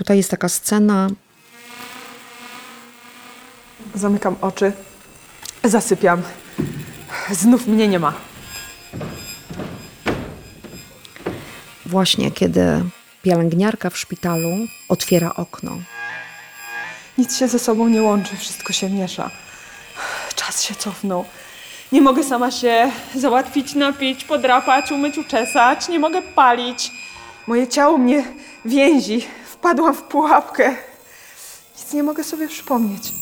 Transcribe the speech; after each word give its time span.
tutaj 0.00 0.16
jest 0.16 0.30
taka 0.30 0.48
scena. 0.48 1.08
Zamykam 3.94 4.36
oczy, 4.40 4.72
zasypiam. 5.64 6.22
Znów 7.30 7.66
mnie 7.66 7.88
nie 7.88 7.98
ma. 7.98 8.12
Właśnie 11.86 12.30
kiedy 12.30 12.84
pielęgniarka 13.22 13.90
w 13.90 13.98
szpitalu 13.98 14.48
otwiera 14.88 15.34
okno. 15.34 15.72
Nic 17.18 17.38
się 17.38 17.48
ze 17.48 17.58
sobą 17.58 17.88
nie 17.88 18.02
łączy, 18.02 18.36
wszystko 18.36 18.72
się 18.72 18.90
miesza. 18.90 19.30
Czas 20.34 20.62
się 20.62 20.74
cofnął. 20.74 21.24
Nie 21.92 22.00
mogę 22.00 22.24
sama 22.24 22.50
się 22.50 22.92
załatwić, 23.14 23.74
napić, 23.74 24.24
podrapać, 24.24 24.92
umyć, 24.92 25.18
uczesać. 25.18 25.88
Nie 25.88 25.98
mogę 25.98 26.22
palić. 26.22 26.90
Moje 27.46 27.68
ciało 27.68 27.98
mnie 27.98 28.24
więzi. 28.64 29.26
Wpadłam 29.60 29.94
w 29.94 30.02
pułapkę. 30.02 30.74
Nic 31.78 31.92
nie 31.92 32.02
mogę 32.02 32.24
sobie 32.24 32.48
przypomnieć. 32.48 33.12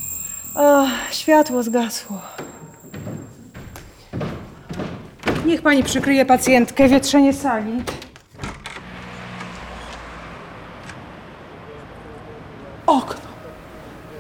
Ach, 0.57 1.15
światło 1.15 1.63
zgasło. 1.63 2.21
Niech 5.47 5.63
pani 5.63 5.85
przykryje 5.85 6.27
pacjentkę, 6.27 6.89
wietrzenie 6.89 7.33
sali. 7.33 7.83
Okno. 12.87 13.21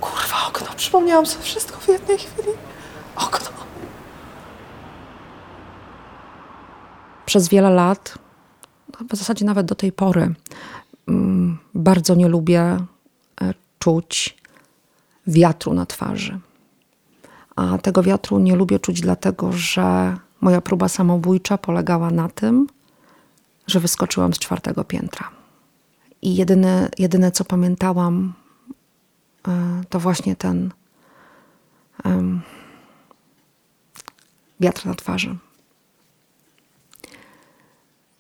Kurwa, 0.00 0.37
okno. 0.48 0.66
Przypomniałam 0.76 1.26
sobie 1.26 1.45
wszystko 1.45 1.78
w 1.80 1.88
jednej 1.88 2.18
chwili. 2.18 2.48
Okno. 3.16 3.48
Przez 7.26 7.48
wiele 7.48 7.70
lat, 7.70 8.14
no 8.88 9.06
w 9.10 9.16
zasadzie 9.16 9.45
nawet 9.45 9.66
do 9.66 9.74
tej 9.74 9.92
pory, 9.92 10.34
bardzo 11.78 12.14
nie 12.14 12.28
lubię 12.28 12.60
e, 12.60 13.55
czuć 13.78 14.37
wiatru 15.27 15.74
na 15.74 15.87
twarzy. 15.87 16.40
A 17.57 17.79
tego 17.79 18.02
wiatru 18.02 18.38
nie 18.38 18.57
lubię 18.57 18.79
czuć 18.79 19.01
dlatego, 19.01 19.52
że 19.52 20.16
moja 20.40 20.60
próba 20.60 20.88
samobójcza 20.88 21.59
polegała 21.59 22.10
na 22.10 22.29
tym, 22.29 22.66
że 23.66 23.80
wyskoczyłam 23.80 24.34
z 24.34 24.38
czwartego 24.38 24.84
piętra. 24.84 25.30
I 26.23 26.37
jedyne, 26.37 26.88
jedyne 26.99 27.32
co 27.32 27.45
pamiętałam, 27.45 28.32
e, 29.49 29.82
to 29.88 30.01
właśnie 30.01 30.37
ten 30.37 30.71
em, 32.04 32.40
wiatr 34.60 34.87
na 34.87 34.95
twarzy. 34.95 35.37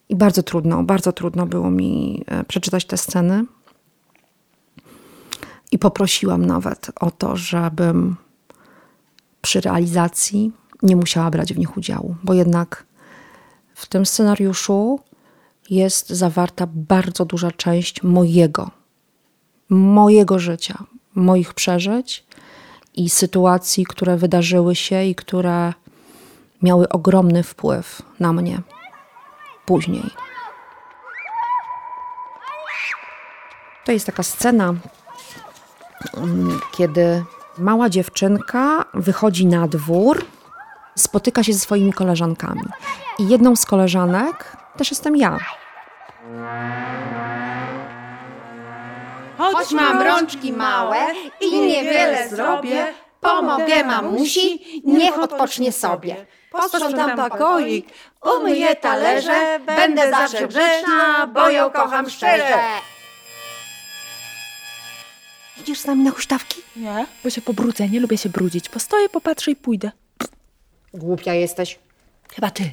I 0.08 0.16
bardzo 0.16 0.42
trudno, 0.42 0.82
bardzo 0.82 1.12
trudno 1.12 1.46
było 1.46 1.70
mi 1.70 2.24
e, 2.26 2.44
przeczytać 2.44 2.84
te 2.84 2.96
sceny. 2.96 3.44
I 5.72 5.78
poprosiłam 5.78 6.46
nawet 6.46 6.90
o 7.00 7.10
to, 7.10 7.36
żebym 7.36 8.16
przy 9.42 9.60
realizacji 9.60 10.52
nie 10.82 10.96
musiała 10.96 11.30
brać 11.30 11.54
w 11.54 11.58
nich 11.58 11.76
udziału, 11.76 12.16
bo 12.24 12.34
jednak 12.34 12.86
w 13.74 13.86
tym 13.86 14.06
scenariuszu 14.06 15.00
jest 15.70 16.08
zawarta 16.08 16.66
bardzo 16.72 17.24
duża 17.24 17.50
część 17.50 18.02
mojego, 18.02 18.70
mojego 19.68 20.38
życia, 20.38 20.84
moich 21.14 21.54
przeżyć 21.54 22.24
i 22.94 23.10
sytuacji, 23.10 23.86
które 23.86 24.16
wydarzyły 24.16 24.74
się 24.74 25.04
i 25.04 25.14
które 25.14 25.72
miały 26.62 26.88
ogromny 26.88 27.42
wpływ 27.42 28.02
na 28.20 28.32
mnie 28.32 28.62
później. 29.68 30.10
To 33.84 33.92
jest 33.92 34.06
taka 34.06 34.22
scena, 34.22 34.74
mm, 36.16 36.60
kiedy 36.72 37.24
mała 37.58 37.88
dziewczynka 37.88 38.84
wychodzi 38.94 39.46
na 39.46 39.68
dwór, 39.68 40.24
spotyka 40.96 41.42
się 41.42 41.52
ze 41.52 41.58
swoimi 41.58 41.92
koleżankami. 41.92 42.64
I 43.18 43.28
jedną 43.28 43.56
z 43.56 43.64
koleżanek 43.64 44.56
też 44.76 44.90
jestem 44.90 45.16
ja. 45.16 45.38
Choć 49.38 49.72
mam 49.72 50.02
rączki 50.02 50.52
małe 50.52 50.96
i 51.40 51.60
niewiele 51.60 52.28
zrobię, 52.28 52.86
pomogę 53.20 53.84
mamusi, 53.84 54.80
niech 54.84 55.18
odpocznie 55.18 55.72
sobie. 55.72 56.26
Posprzątam 56.50 57.16
pokoik, 57.16 57.86
umyję 58.36 58.76
talerze, 58.76 59.60
będę 59.66 60.10
zawsze 60.10 60.48
grzeczna, 60.48 61.26
bo 61.26 61.50
ją 61.50 61.70
kocham 61.70 62.10
szczerze. 62.10 62.58
Idziesz 65.60 65.78
z 65.78 65.86
nami 65.86 66.04
na 66.04 66.10
huśtawki? 66.10 66.62
Nie, 66.76 67.06
bo 67.24 67.30
się 67.30 67.42
pobrudzę, 67.42 67.88
nie 67.88 68.00
lubię 68.00 68.18
się 68.18 68.28
brudzić. 68.28 68.68
Postoję, 68.68 69.08
popatrzę 69.08 69.50
i 69.50 69.56
pójdę. 69.56 69.90
Głupia 70.94 71.34
jesteś. 71.34 71.78
Chyba 72.34 72.50
ty. 72.50 72.72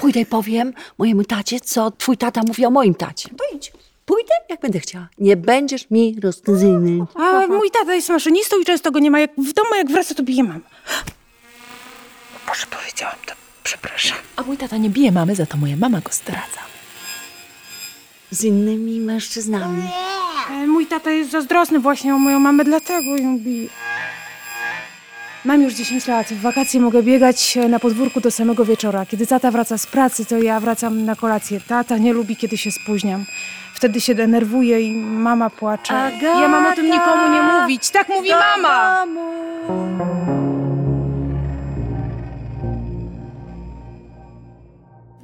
Pójdę 0.00 0.20
i 0.20 0.26
powiem 0.26 0.72
mojemu 0.98 1.24
tacie, 1.24 1.60
co 1.60 1.90
twój 1.90 2.16
tata 2.16 2.40
mówi 2.46 2.66
o 2.66 2.70
moim 2.70 2.94
tacie. 2.94 3.28
To 3.28 3.56
idź. 3.56 3.72
Pójdę, 4.06 4.32
jak 4.50 4.60
będę 4.60 4.78
chciała. 4.80 5.08
Nie 5.18 5.36
będziesz 5.36 5.90
mi 5.90 6.16
rozkazywać. 6.22 7.08
A 7.14 7.46
mój 7.46 7.70
tata 7.70 7.94
jest 7.94 8.08
maszynistą 8.08 8.60
i 8.60 8.64
często 8.64 8.90
go 8.90 8.98
nie 8.98 9.10
ma. 9.10 9.20
Jak 9.20 9.30
w 9.38 9.52
domu, 9.52 9.74
jak 9.76 9.90
wraca, 9.90 10.14
to 10.14 10.22
bije 10.22 10.44
mam. 10.44 10.60
Boże, 12.48 12.66
powiedziałam 12.70 13.16
to. 13.26 13.34
Przepraszam. 13.62 14.18
A 14.36 14.42
mój 14.42 14.56
tata 14.56 14.76
nie 14.76 14.90
bije 14.90 15.12
mamy, 15.12 15.34
za 15.34 15.46
to 15.46 15.56
moja 15.56 15.76
mama 15.76 16.00
go 16.00 16.12
zdradza. 16.12 16.60
Z 18.30 18.44
innymi 18.44 19.00
mężczyznami. 19.00 19.82
E, 20.50 20.66
Mój 20.66 20.86
tata 20.86 21.10
jest 21.10 21.30
zazdrosny 21.30 21.80
właśnie 21.80 22.14
o 22.14 22.18
moją 22.18 22.38
mamę, 22.40 22.64
dlatego 22.64 23.16
ją 23.16 23.38
bije. 23.38 23.68
Mam 25.44 25.62
już 25.62 25.74
10 25.74 26.06
lat. 26.06 26.26
W 26.26 26.40
wakacje 26.40 26.80
mogę 26.80 27.02
biegać 27.02 27.56
e, 27.56 27.68
na 27.68 27.78
podwórku 27.78 28.20
do 28.20 28.30
samego 28.30 28.64
wieczora. 28.64 29.06
Kiedy 29.06 29.26
tata 29.26 29.50
wraca 29.50 29.78
z 29.78 29.86
pracy, 29.86 30.24
to 30.26 30.38
ja 30.38 30.60
wracam 30.60 31.04
na 31.04 31.16
kolację. 31.16 31.60
Tata 31.60 31.98
nie 31.98 32.12
lubi, 32.12 32.36
kiedy 32.36 32.56
się 32.58 32.70
spóźniam. 32.70 33.24
Wtedy 33.76 34.00
się 34.00 34.14
denerwuje 34.14 34.80
i 34.80 34.94
mama 34.96 35.50
płacze. 35.50 36.12
Ja 36.22 36.48
mam 36.48 36.72
o 36.72 36.76
tym 36.76 36.86
nikomu 36.86 37.34
nie 37.34 37.42
mówić. 37.42 37.90
Tak 37.90 38.08
mówi 38.08 38.30
mama! 38.30 39.06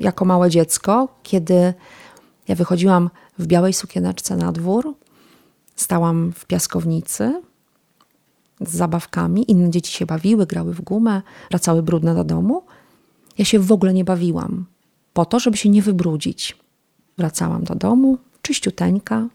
Jako 0.00 0.24
małe 0.24 0.50
dziecko, 0.50 1.08
kiedy 1.22 1.74
ja 2.48 2.54
wychodziłam 2.54 3.10
w 3.38 3.46
białej 3.46 3.72
sukieneczce 3.72 4.36
na 4.36 4.52
dwór, 4.52 4.94
stałam 5.76 6.32
w 6.32 6.44
piaskownicy 6.46 7.42
z 8.60 8.70
zabawkami, 8.76 9.50
inne 9.50 9.70
dzieci 9.70 9.92
się 9.92 10.06
bawiły, 10.06 10.46
grały 10.46 10.74
w 10.74 10.80
gumę, 10.80 11.22
wracały 11.50 11.82
brudne 11.82 12.14
do 12.14 12.24
domu. 12.24 12.62
Ja 13.38 13.44
się 13.44 13.58
w 13.58 13.72
ogóle 13.72 13.94
nie 13.94 14.04
bawiłam, 14.04 14.66
po 15.12 15.24
to, 15.24 15.40
żeby 15.40 15.56
się 15.56 15.68
nie 15.68 15.82
wybrudzić. 15.82 16.56
Wracałam 17.18 17.64
do 17.64 17.74
domu, 17.74 18.18
czyściuteńka 18.42 19.28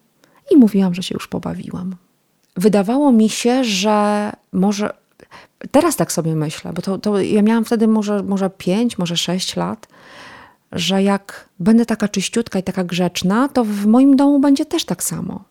i 0.51 0.57
mówiłam, 0.57 0.93
że 0.93 1.03
się 1.03 1.13
już 1.13 1.27
pobawiłam. 1.27 1.95
Wydawało 2.55 3.11
mi 3.11 3.29
się, 3.29 3.63
że 3.63 4.31
może. 4.51 4.89
Teraz 5.71 5.95
tak 5.95 6.11
sobie 6.11 6.35
myślę, 6.35 6.73
bo 6.73 6.81
to, 6.81 6.97
to 6.97 7.21
ja 7.21 7.41
miałam 7.41 7.65
wtedy 7.65 7.87
może, 7.87 8.23
może 8.23 8.49
5, 8.49 8.97
może 8.97 9.17
6 9.17 9.55
lat, 9.55 9.87
że 10.71 11.03
jak 11.03 11.49
będę 11.59 11.85
taka 11.85 12.07
czyściutka 12.07 12.59
i 12.59 12.63
taka 12.63 12.83
grzeczna, 12.83 13.49
to 13.49 13.63
w 13.63 13.85
moim 13.85 14.15
domu 14.15 14.39
będzie 14.39 14.65
też 14.65 14.85
tak 14.85 15.03
samo. 15.03 15.43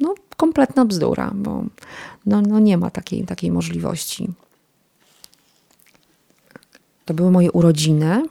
No, 0.00 0.14
kompletna 0.36 0.84
bzdura, 0.84 1.30
bo 1.34 1.64
no, 2.26 2.42
no 2.42 2.58
nie 2.60 2.78
ma 2.78 2.90
takiej, 2.90 3.24
takiej 3.24 3.50
możliwości. 3.50 4.28
To 7.04 7.14
były 7.14 7.30
moje 7.30 7.52
urodziny. 7.52 8.22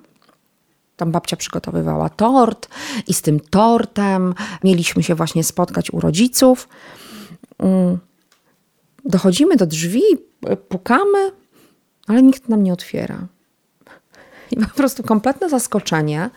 Tam 0.98 1.12
babcia 1.12 1.38
przygotowywała 1.38 2.10
tort 2.10 2.68
i 3.08 3.14
z 3.14 3.22
tym 3.22 3.40
tortem 3.40 4.34
mieliśmy 4.64 5.04
się 5.04 5.16
właśnie 5.16 5.44
spotkać 5.44 5.92
u 5.92 6.00
rodziców. 6.00 6.70
Mm. 7.60 7.98
Dochodzimy 9.06 9.56
do 9.56 9.66
drzwi, 9.66 10.02
pukamy, 10.70 11.32
ale 12.08 12.22
nikt 12.22 12.50
nam 12.50 12.64
nie 12.64 12.74
otwiera. 12.74 13.28
I 14.52 14.58
po 14.58 14.76
prostu 14.76 15.04
kompletne 15.04 15.50
zaskoczenie. 15.50 16.30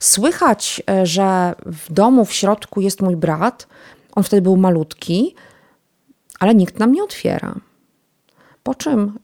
Słychać, 0.00 0.82
e, 0.90 1.06
że 1.06 1.54
w 1.66 1.92
domu 1.92 2.24
w 2.24 2.32
środku 2.32 2.80
jest 2.80 3.02
mój 3.02 3.16
brat. 3.16 3.66
On 4.14 4.22
wtedy 4.22 4.42
był 4.42 4.56
malutki, 4.56 5.34
ale 6.40 6.54
nikt 6.54 6.78
nam 6.78 6.92
nie 6.92 7.04
otwiera. 7.04 7.54
Po 8.62 8.74
czym 8.74 9.18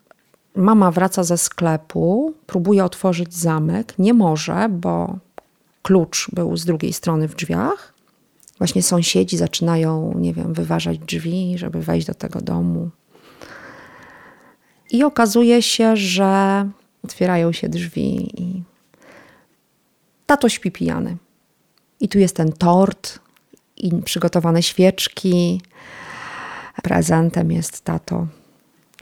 mama 0.54 0.90
wraca 0.90 1.24
ze 1.24 1.38
sklepu, 1.38 2.34
próbuje 2.46 2.84
otworzyć 2.84 3.34
zamek, 3.34 3.98
nie 3.98 4.14
może, 4.14 4.68
bo 4.70 5.18
klucz 5.82 6.30
był 6.32 6.56
z 6.56 6.64
drugiej 6.64 6.92
strony 6.92 7.28
w 7.28 7.34
drzwiach. 7.34 7.94
Właśnie 8.58 8.82
sąsiedzi 8.82 9.36
zaczynają, 9.36 10.18
nie 10.18 10.34
wiem, 10.34 10.54
wyważać 10.54 10.98
drzwi, 10.98 11.58
żeby 11.58 11.82
wejść 11.82 12.06
do 12.06 12.14
tego 12.14 12.40
domu. 12.40 12.90
I 14.90 15.04
okazuje 15.04 15.62
się, 15.62 15.96
że 15.96 16.68
otwierają 17.04 17.52
się 17.52 17.68
drzwi 17.68 18.42
i 18.42 18.62
tato 20.26 20.48
śpi 20.48 20.70
pijany. 20.70 21.16
I 22.00 22.08
tu 22.08 22.18
jest 22.18 22.36
ten 22.36 22.52
tort 22.52 23.18
i 23.76 24.02
przygotowane 24.02 24.62
świeczki. 24.62 25.60
Prezentem 26.82 27.52
jest 27.52 27.80
tato 27.80 28.26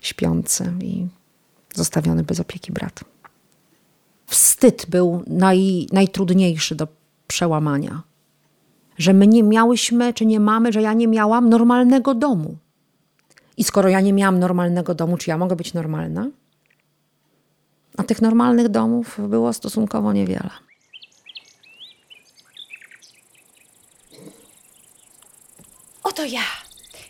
śpiący 0.01 0.73
i 0.83 1.07
zostawiony 1.75 2.23
bez 2.23 2.41
opieki 2.41 2.73
brat. 2.73 3.01
Wstyd 4.27 4.87
był 4.89 5.23
naj, 5.27 5.87
najtrudniejszy 5.93 6.75
do 6.75 6.89
przełamania. 7.27 8.03
Że 8.99 9.13
my 9.13 9.27
nie 9.27 9.43
miałyśmy, 9.43 10.15
czy 10.15 10.27
nie 10.27 10.41
mamy, 10.41 10.73
że 10.73 10.83
ja 10.83 10.93
nie 10.93 11.09
miałam 11.09 11.49
normalnego 11.49 12.15
domu. 12.15 12.57
I 13.57 13.65
skoro 13.65 13.89
ja 13.89 14.01
nie 14.01 14.13
miałam 14.13 14.39
normalnego 14.39 14.95
domu, 14.95 15.17
czy 15.17 15.31
ja 15.31 15.39
mogę 15.39 15.57
być 15.57 15.75
normalna? 15.75 16.27
A 17.97 18.03
tych 18.03 18.23
normalnych 18.23 18.69
domów 18.69 19.19
było 19.29 19.53
stosunkowo 19.53 20.13
niewiele. 20.13 20.51
Oto 26.03 26.25
ja, 26.25 26.43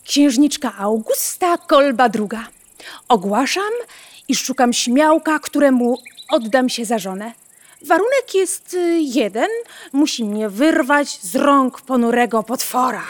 księżniczka 0.04 0.76
Augusta 0.76 1.58
Kolba 1.58 2.04
II. 2.04 2.40
Ogłaszam, 3.08 3.72
iż 4.30 4.42
szukam 4.44 4.72
śmiałka, 4.72 5.38
któremu 5.38 5.98
oddam 6.28 6.68
się 6.68 6.84
za 6.84 6.98
żonę. 6.98 7.32
Warunek 7.86 8.34
jest 8.34 8.74
y, 8.74 8.98
jeden: 9.00 9.48
musi 9.92 10.24
mnie 10.24 10.48
wyrwać 10.48 11.20
z 11.22 11.36
rąk 11.36 11.80
ponurego 11.80 12.42
potwora. 12.42 13.04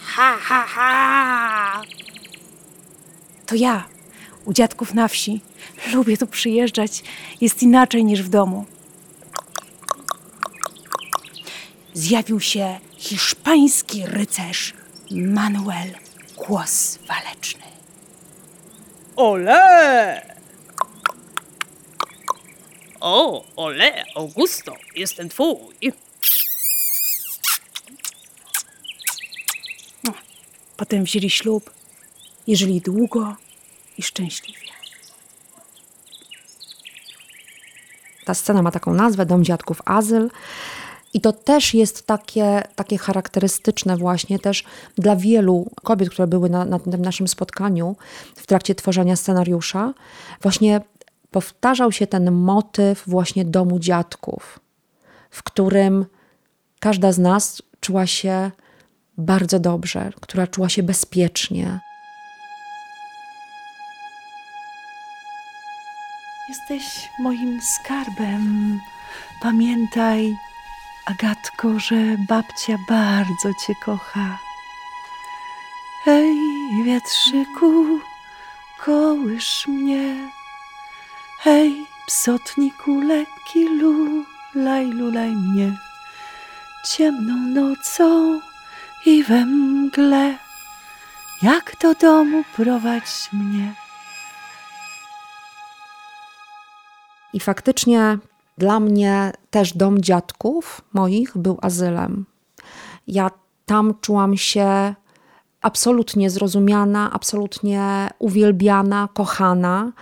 Ha, 0.00 0.36
ha, 0.40 0.64
ha! 0.68 1.82
To 3.46 3.54
ja, 3.54 3.84
u 4.44 4.52
dziadków 4.52 4.94
na 4.94 5.08
wsi. 5.08 5.40
Lubię 5.92 6.16
tu 6.16 6.26
przyjeżdżać. 6.26 7.02
Jest 7.40 7.62
inaczej 7.62 8.04
niż 8.04 8.22
w 8.22 8.28
domu. 8.28 8.64
Zjawił 11.94 12.40
się 12.40 12.78
hiszpański 12.96 14.06
rycerz 14.06 14.74
Manuel 15.10 15.94
Głos 16.36 16.98
Waleczny. 17.08 17.62
Ole! 19.16 20.37
O, 23.00 23.44
ole, 23.56 24.04
Augusto, 24.14 24.72
jestem 24.96 25.28
twój. 25.28 25.92
Potem 30.76 31.04
wzięli 31.04 31.30
ślub 31.30 31.70
i 32.46 32.56
żyli 32.56 32.80
długo 32.80 33.36
i 33.98 34.02
szczęśliwie. 34.02 34.68
Ta 38.24 38.34
scena 38.34 38.62
ma 38.62 38.70
taką 38.70 38.94
nazwę, 38.94 39.26
Dom 39.26 39.44
Dziadków 39.44 39.82
Azyl. 39.84 40.30
I 41.14 41.20
to 41.20 41.32
też 41.32 41.74
jest 41.74 42.06
takie, 42.06 42.62
takie 42.76 42.98
charakterystyczne 42.98 43.96
właśnie 43.96 44.38
też 44.38 44.64
dla 44.98 45.16
wielu 45.16 45.70
kobiet, 45.84 46.10
które 46.10 46.26
były 46.26 46.50
na, 46.50 46.64
na 46.64 46.78
tym 46.78 47.02
naszym 47.02 47.28
spotkaniu 47.28 47.96
w 48.36 48.46
trakcie 48.46 48.74
tworzenia 48.74 49.16
scenariusza. 49.16 49.94
Właśnie 50.42 50.80
powtarzał 51.30 51.92
się 51.92 52.06
ten 52.06 52.32
motyw 52.32 53.02
właśnie 53.06 53.44
domu 53.44 53.78
dziadków, 53.78 54.60
w 55.30 55.42
którym 55.42 56.06
każda 56.80 57.12
z 57.12 57.18
nas 57.18 57.62
czuła 57.80 58.06
się 58.06 58.50
bardzo 59.18 59.58
dobrze, 59.58 60.12
która 60.20 60.46
czuła 60.46 60.68
się 60.68 60.82
bezpiecznie. 60.82 61.80
Jesteś 66.48 67.08
moim 67.18 67.60
skarbem. 67.62 68.80
Pamiętaj, 69.42 70.36
Agatko, 71.06 71.78
że 71.78 71.96
babcia 72.28 72.76
bardzo 72.88 73.48
cię 73.66 73.74
kocha. 73.84 74.38
Hej, 76.04 76.36
wietrzyku, 76.84 78.00
kołysz 78.84 79.66
mnie. 79.66 80.37
Hej, 81.40 81.86
psotniku 82.06 83.00
lekki, 83.00 83.62
lulaj, 83.78 84.86
lulaj 84.90 85.30
mnie. 85.30 85.78
Ciemną 86.84 87.34
nocą 87.36 88.40
i 89.06 89.22
we 89.24 89.46
mgle, 89.46 90.38
jak 91.42 91.76
do 91.82 91.94
domu 91.94 92.44
prowadź 92.56 93.28
mnie. 93.32 93.74
I 97.32 97.40
faktycznie 97.40 98.18
dla 98.58 98.80
mnie 98.80 99.32
też 99.50 99.72
dom 99.72 100.02
dziadków 100.02 100.80
moich 100.92 101.36
był 101.36 101.58
azylem. 101.62 102.26
Ja 103.06 103.30
tam 103.66 103.94
czułam 104.00 104.36
się 104.36 104.94
absolutnie 105.62 106.30
zrozumiana, 106.30 107.12
absolutnie 107.12 108.10
uwielbiana, 108.18 109.08
kochana. 109.14 109.92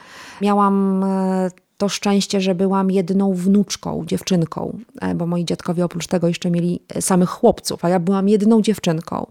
Miałam 0.41 1.05
e, 1.05 1.51
to 1.77 1.89
szczęście, 1.89 2.41
że 2.41 2.55
byłam 2.55 2.91
jedną 2.91 3.35
wnuczką, 3.35 4.05
dziewczynką, 4.07 4.79
e, 5.01 5.15
bo 5.15 5.27
moi 5.27 5.45
dziadkowie 5.45 5.85
oprócz 5.85 6.07
tego 6.07 6.29
jeszcze 6.29 6.51
mieli 6.51 6.83
samych 7.01 7.31
chłopców, 7.31 7.85
a 7.85 7.89
ja 7.89 8.01
byłam 8.01 8.29
jedną 8.29 8.63
dziewczynką. 8.63 9.27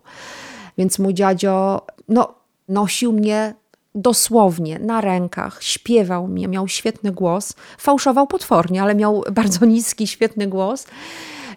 Więc 0.78 1.00
mój 1.00 1.14
dziadzio 1.14 1.86
no, 2.10 2.36
nosił 2.70 3.14
mnie 3.14 3.54
dosłownie 3.96 4.80
na 4.80 5.02
rękach, 5.02 5.64
śpiewał 5.64 6.28
mnie, 6.28 6.48
miał 6.48 6.68
świetny 6.68 7.12
głos, 7.12 7.54
fałszował 7.78 8.28
potwornie, 8.28 8.82
ale 8.82 8.96
miał 8.96 9.24
bardzo 9.32 9.66
niski, 9.66 10.08
świetny 10.08 10.48
głos. 10.48 10.88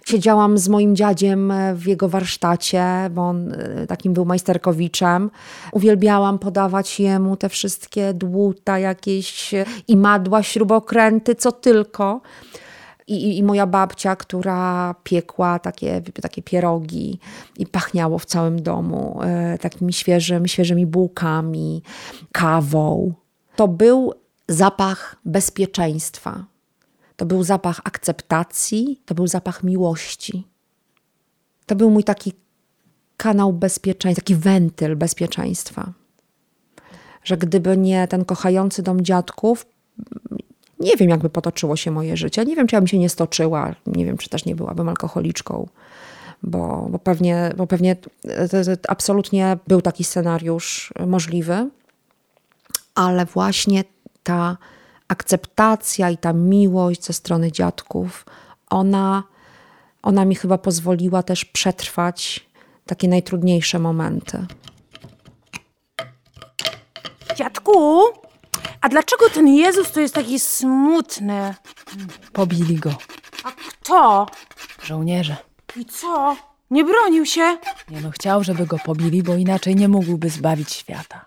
Siedziałam 0.09 0.59
z 0.59 0.69
moim 0.69 0.97
dziadziem 0.97 1.53
w 1.75 1.87
jego 1.87 2.09
warsztacie, 2.09 2.85
bo 3.11 3.23
on 3.23 3.53
e, 3.53 3.87
takim 3.87 4.13
był 4.13 4.25
majsterkowiczem. 4.25 5.31
Uwielbiałam 5.73 6.39
podawać 6.39 7.01
jemu 7.01 7.37
te 7.37 7.49
wszystkie 7.49 8.15
dłuta 8.15 8.79
jakieś 8.79 9.55
i 9.89 9.97
madła, 9.97 10.43
śrubokręty, 10.43 11.35
co 11.35 11.53
tylko. 11.53 12.21
I, 13.07 13.39
i, 13.39 13.43
moja 13.43 13.67
babcia, 13.67 14.17
która 14.17 14.95
piekła 15.03 15.59
takie, 15.59 16.03
takie 16.23 16.43
pierogi 16.43 17.19
i 17.59 17.67
pachniało 17.67 18.19
w 18.19 18.25
całym 18.25 18.63
domu 18.63 19.21
e, 19.23 19.59
takimi 19.59 19.93
świeżymi, 19.93 20.49
świeżymi 20.49 20.87
bułkami, 20.87 21.83
kawą. 22.33 23.13
To 23.57 23.69
był 23.69 24.13
zapach 24.49 25.17
bezpieczeństwa. 25.25 26.58
To 27.19 27.27
był 27.27 27.43
zapach 27.43 27.81
akceptacji, 27.85 29.01
to 29.07 29.15
był 29.15 29.27
zapach 29.27 29.63
miłości. 29.63 30.47
To 31.67 31.77
był 31.77 31.91
mój 31.91 32.05
taki 32.05 32.33
kanał 33.17 33.53
bezpieczeństwa, 33.53 34.23
taki 34.23 34.35
wentyl 34.35 34.97
bezpieczeństwa. 34.97 35.93
Że 37.25 37.37
gdyby 37.37 37.77
nie 37.77 38.09
ten 38.09 38.25
kochający 38.25 38.83
dom 38.83 39.05
dziadków, 39.05 39.67
nie 40.81 40.97
wiem, 40.97 41.09
jakby 41.09 41.31
potoczyło 41.31 41.77
się 41.77 41.91
moje 41.91 42.17
życie. 42.17 42.45
Nie 42.45 42.57
wiem, 42.57 42.67
czy 42.67 42.77
ja 42.77 42.81
bym 42.81 42.89
się 42.89 42.99
nie 42.99 43.09
stoczyła. 43.09 43.75
Nie 43.87 44.05
wiem, 44.05 44.17
czy 44.19 44.29
też 44.29 44.45
nie 44.45 44.57
byłabym 44.57 44.89
alkoholiczką. 44.89 45.69
Bo, 46.43 46.89
bo 46.91 46.99
pewnie, 46.99 47.53
bo 47.57 47.67
pewnie 47.67 47.97
to, 47.97 48.07
to 48.83 48.91
absolutnie 48.91 49.59
był 49.67 49.83
taki 49.83 50.05
scenariusz 50.05 50.93
możliwy, 51.07 51.71
ale 52.95 53.27
właśnie 53.27 53.85
ta 54.23 54.57
akceptacja 55.09 56.11
i 56.11 56.17
ta 56.17 56.33
miłość 56.33 57.05
ze 57.05 57.13
strony 57.13 57.53
dziadków, 57.53 58.27
ona, 58.71 59.23
ona 60.03 60.25
mi 60.25 60.35
chyba 60.35 60.59
pozwoliła 60.59 61.23
też 61.23 61.45
przetrwać 61.45 62.49
takie 62.87 63.09
najtrudniejsze 63.09 63.79
momenty. 63.79 64.47
Dziadku, 67.37 68.03
a 68.81 68.89
dlaczego 68.89 69.31
ten 69.31 69.49
Jezus 69.49 69.93
to 69.93 70.01
jest 70.01 70.15
taki 70.15 70.39
smutny? 70.39 71.55
Pobili 72.33 72.77
go. 72.77 72.95
A 73.45 73.53
kto? 73.53 74.27
Żołnierze. 74.83 75.37
I 75.77 75.85
co? 75.85 76.37
Nie 76.71 76.85
bronił 76.85 77.27
się? 77.27 77.59
Nie 77.91 78.01
no, 78.01 78.11
chciał, 78.11 78.45
żeby 78.45 78.67
go 78.67 78.79
pobili, 78.79 79.23
bo 79.23 79.35
inaczej 79.35 79.77
nie 79.77 79.89
mógłby 79.89 80.31
zbawić 80.31 80.73
świata. 80.73 81.25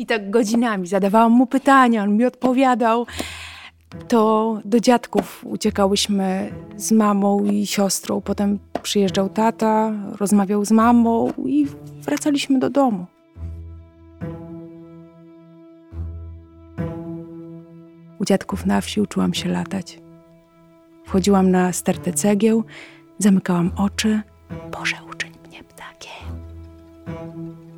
I 0.00 0.06
tak 0.06 0.30
godzinami 0.30 0.86
zadawałam 0.86 1.32
mu 1.32 1.46
pytania, 1.46 2.02
on 2.02 2.16
mi 2.16 2.24
odpowiadał. 2.24 3.06
To 4.08 4.58
do 4.64 4.80
dziadków 4.80 5.44
uciekałyśmy 5.44 6.52
z 6.76 6.92
mamą 6.92 7.44
i 7.44 7.66
siostrą. 7.66 8.20
Potem 8.20 8.58
przyjeżdżał 8.82 9.28
tata, 9.28 9.92
rozmawiał 10.20 10.64
z 10.64 10.72
mamą 10.72 11.32
i 11.46 11.66
wracaliśmy 12.02 12.58
do 12.58 12.70
domu. 12.70 13.06
U 18.18 18.24
dziadków 18.24 18.66
na 18.66 18.80
wsi 18.80 19.00
uczyłam 19.00 19.34
się 19.34 19.48
latać. 19.48 20.00
Wchodziłam 21.04 21.50
na 21.50 21.72
stertę 21.72 22.12
cegieł, 22.12 22.64
zamykałam 23.18 23.70
oczy. 23.76 24.20
Boże, 24.72 24.96
uczyń 25.10 25.32
mnie 25.48 25.64
ptakiem. 25.64 27.69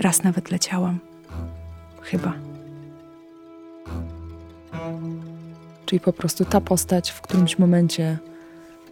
Raz 0.00 0.22
nawet 0.22 0.50
leciałam. 0.50 0.98
Chyba. 2.02 2.32
Czyli 5.86 6.00
po 6.00 6.12
prostu 6.12 6.44
ta 6.44 6.60
postać 6.60 7.10
w 7.10 7.20
którymś 7.20 7.58
momencie 7.58 8.18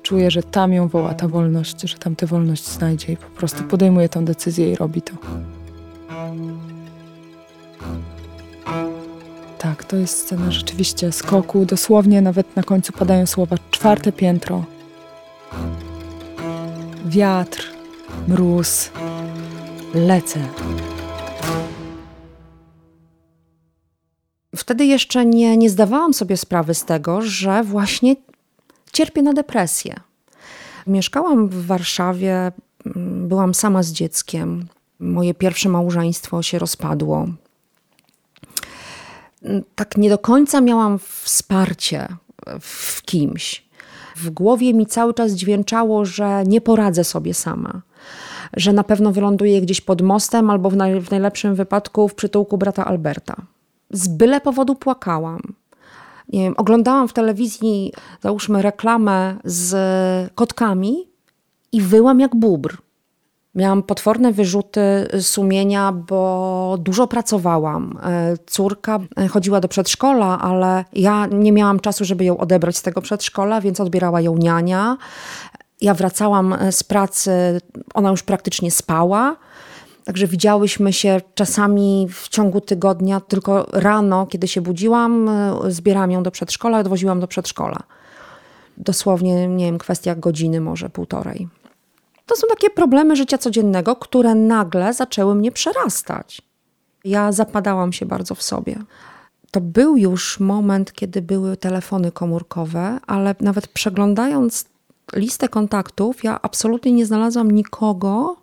czuje, 0.02 0.30
że 0.30 0.42
tam 0.42 0.72
ją 0.72 0.88
woła 0.88 1.14
ta 1.14 1.28
wolność, 1.28 1.80
że 1.80 1.98
tam 1.98 2.16
tę 2.16 2.26
wolność 2.26 2.68
znajdzie 2.68 3.12
i 3.12 3.16
po 3.16 3.26
prostu 3.26 3.64
podejmuje 3.64 4.08
tą 4.08 4.24
decyzję 4.24 4.72
i 4.72 4.76
robi 4.76 5.02
to. 5.02 5.12
Tak, 9.58 9.84
to 9.84 9.96
jest 9.96 10.18
scena 10.18 10.50
rzeczywiście 10.50 11.12
skoku. 11.12 11.66
Dosłownie 11.66 12.22
nawet 12.22 12.56
na 12.56 12.62
końcu 12.62 12.92
padają 12.92 13.26
słowa 13.26 13.56
czwarte 13.70 14.12
piętro. 14.12 14.64
Wiatr, 17.06 17.70
mróz, 18.28 18.90
lecę. 19.94 20.48
Wtedy 24.56 24.84
jeszcze 24.84 25.26
nie, 25.26 25.56
nie 25.56 25.70
zdawałam 25.70 26.14
sobie 26.14 26.36
sprawy 26.36 26.74
z 26.74 26.84
tego, 26.84 27.22
że 27.22 27.62
właśnie 27.64 28.16
cierpię 28.92 29.22
na 29.22 29.32
depresję. 29.32 30.00
Mieszkałam 30.86 31.48
w 31.48 31.66
Warszawie, 31.66 32.52
mm, 32.86 33.28
byłam 33.28 33.54
sama 33.54 33.82
z 33.82 33.92
dzieckiem. 33.92 34.66
Moje 35.00 35.34
pierwsze 35.34 35.68
małżeństwo 35.68 36.42
się 36.42 36.58
rozpadło. 36.58 37.28
Tak 39.74 39.96
nie 39.96 40.10
do 40.10 40.18
końca 40.18 40.60
miałam 40.60 40.98
wsparcie 40.98 42.08
w 42.60 43.02
kimś. 43.02 43.64
W 44.16 44.30
głowie 44.30 44.74
mi 44.74 44.86
cały 44.86 45.14
czas 45.14 45.32
dźwięczało, 45.32 46.04
że 46.04 46.44
nie 46.46 46.60
poradzę 46.60 47.04
sobie 47.04 47.34
sama. 47.34 47.82
Że 48.56 48.72
na 48.72 48.84
pewno 48.84 49.12
wyląduję 49.12 49.60
gdzieś 49.60 49.80
pod 49.80 50.02
mostem 50.02 50.50
albo 50.50 50.70
w, 50.70 50.76
naj, 50.76 51.00
w 51.00 51.10
najlepszym 51.10 51.54
wypadku 51.54 52.08
w 52.08 52.14
przytułku 52.14 52.58
brata 52.58 52.84
Alberta. 52.84 53.36
Z 53.90 54.08
byle 54.08 54.40
powodu 54.40 54.74
płakałam 54.74 55.40
nie 56.32 56.42
wiem, 56.42 56.54
oglądałam 56.56 57.08
w 57.08 57.12
telewizji, 57.12 57.92
załóżmy, 58.20 58.62
reklamę 58.62 59.36
z 59.44 59.74
kotkami 60.34 61.08
i 61.72 61.80
wyłam 61.80 62.20
jak 62.20 62.36
bóbr. 62.36 62.76
Miałam 63.54 63.82
potworne 63.82 64.32
wyrzuty 64.32 64.80
sumienia, 65.20 65.92
bo 65.92 66.78
dużo 66.80 67.06
pracowałam. 67.06 67.98
E, 68.02 68.36
Córka 68.46 68.98
e, 69.16 69.28
chodziła 69.28 69.60
do 69.60 69.68
przedszkola, 69.68 70.38
ale 70.40 70.84
ja 70.92 71.26
nie 71.26 71.52
miałam 71.52 71.80
czasu, 71.80 72.04
żeby 72.04 72.24
ją 72.24 72.38
odebrać 72.38 72.76
z 72.76 72.82
tego 72.82 73.02
przedszkola, 73.02 73.60
więc 73.60 73.80
odbierała 73.80 74.20
ją 74.20 74.36
niania. 74.36 74.96
Ja 75.82 75.94
wracałam 75.94 76.52
e, 76.52 76.72
z 76.72 76.82
pracy, 76.82 77.30
ona 77.94 78.10
już 78.10 78.22
praktycznie 78.22 78.70
spała. 78.70 79.36
Także 80.04 80.26
widziałyśmy 80.26 80.92
się 80.92 81.20
czasami 81.34 82.08
w 82.10 82.28
ciągu 82.28 82.60
tygodnia, 82.60 83.20
tylko 83.20 83.66
rano, 83.72 84.26
kiedy 84.26 84.48
się 84.48 84.60
budziłam, 84.60 85.28
e, 85.28 85.56
zbierałam 85.68 86.10
ją 86.10 86.22
do 86.22 86.30
przedszkola, 86.30 86.78
odwoziłam 86.78 87.20
do 87.20 87.26
przedszkola. 87.26 87.82
Dosłownie, 88.76 89.48
nie 89.48 89.64
wiem, 89.64 89.78
kwestia 89.78 90.14
godziny, 90.14 90.60
może 90.60 90.90
półtorej. 90.90 91.48
To 92.26 92.36
są 92.36 92.46
takie 92.48 92.70
problemy 92.70 93.16
życia 93.16 93.38
codziennego, 93.38 93.96
które 93.96 94.34
nagle 94.34 94.94
zaczęły 94.94 95.34
mnie 95.34 95.52
przerastać. 95.52 96.42
Ja 97.04 97.32
zapadałam 97.32 97.92
się 97.92 98.06
bardzo 98.06 98.34
w 98.34 98.42
sobie. 98.42 98.76
To 99.50 99.60
był 99.60 99.96
już 99.96 100.40
moment, 100.40 100.92
kiedy 100.92 101.22
były 101.22 101.56
telefony 101.56 102.12
komórkowe, 102.12 102.98
ale 103.06 103.34
nawet 103.40 103.68
przeglądając 103.68 104.71
listę 105.14 105.48
kontaktów, 105.48 106.24
ja 106.24 106.42
absolutnie 106.42 106.92
nie 106.92 107.06
znalazłam 107.06 107.50
nikogo, 107.50 108.36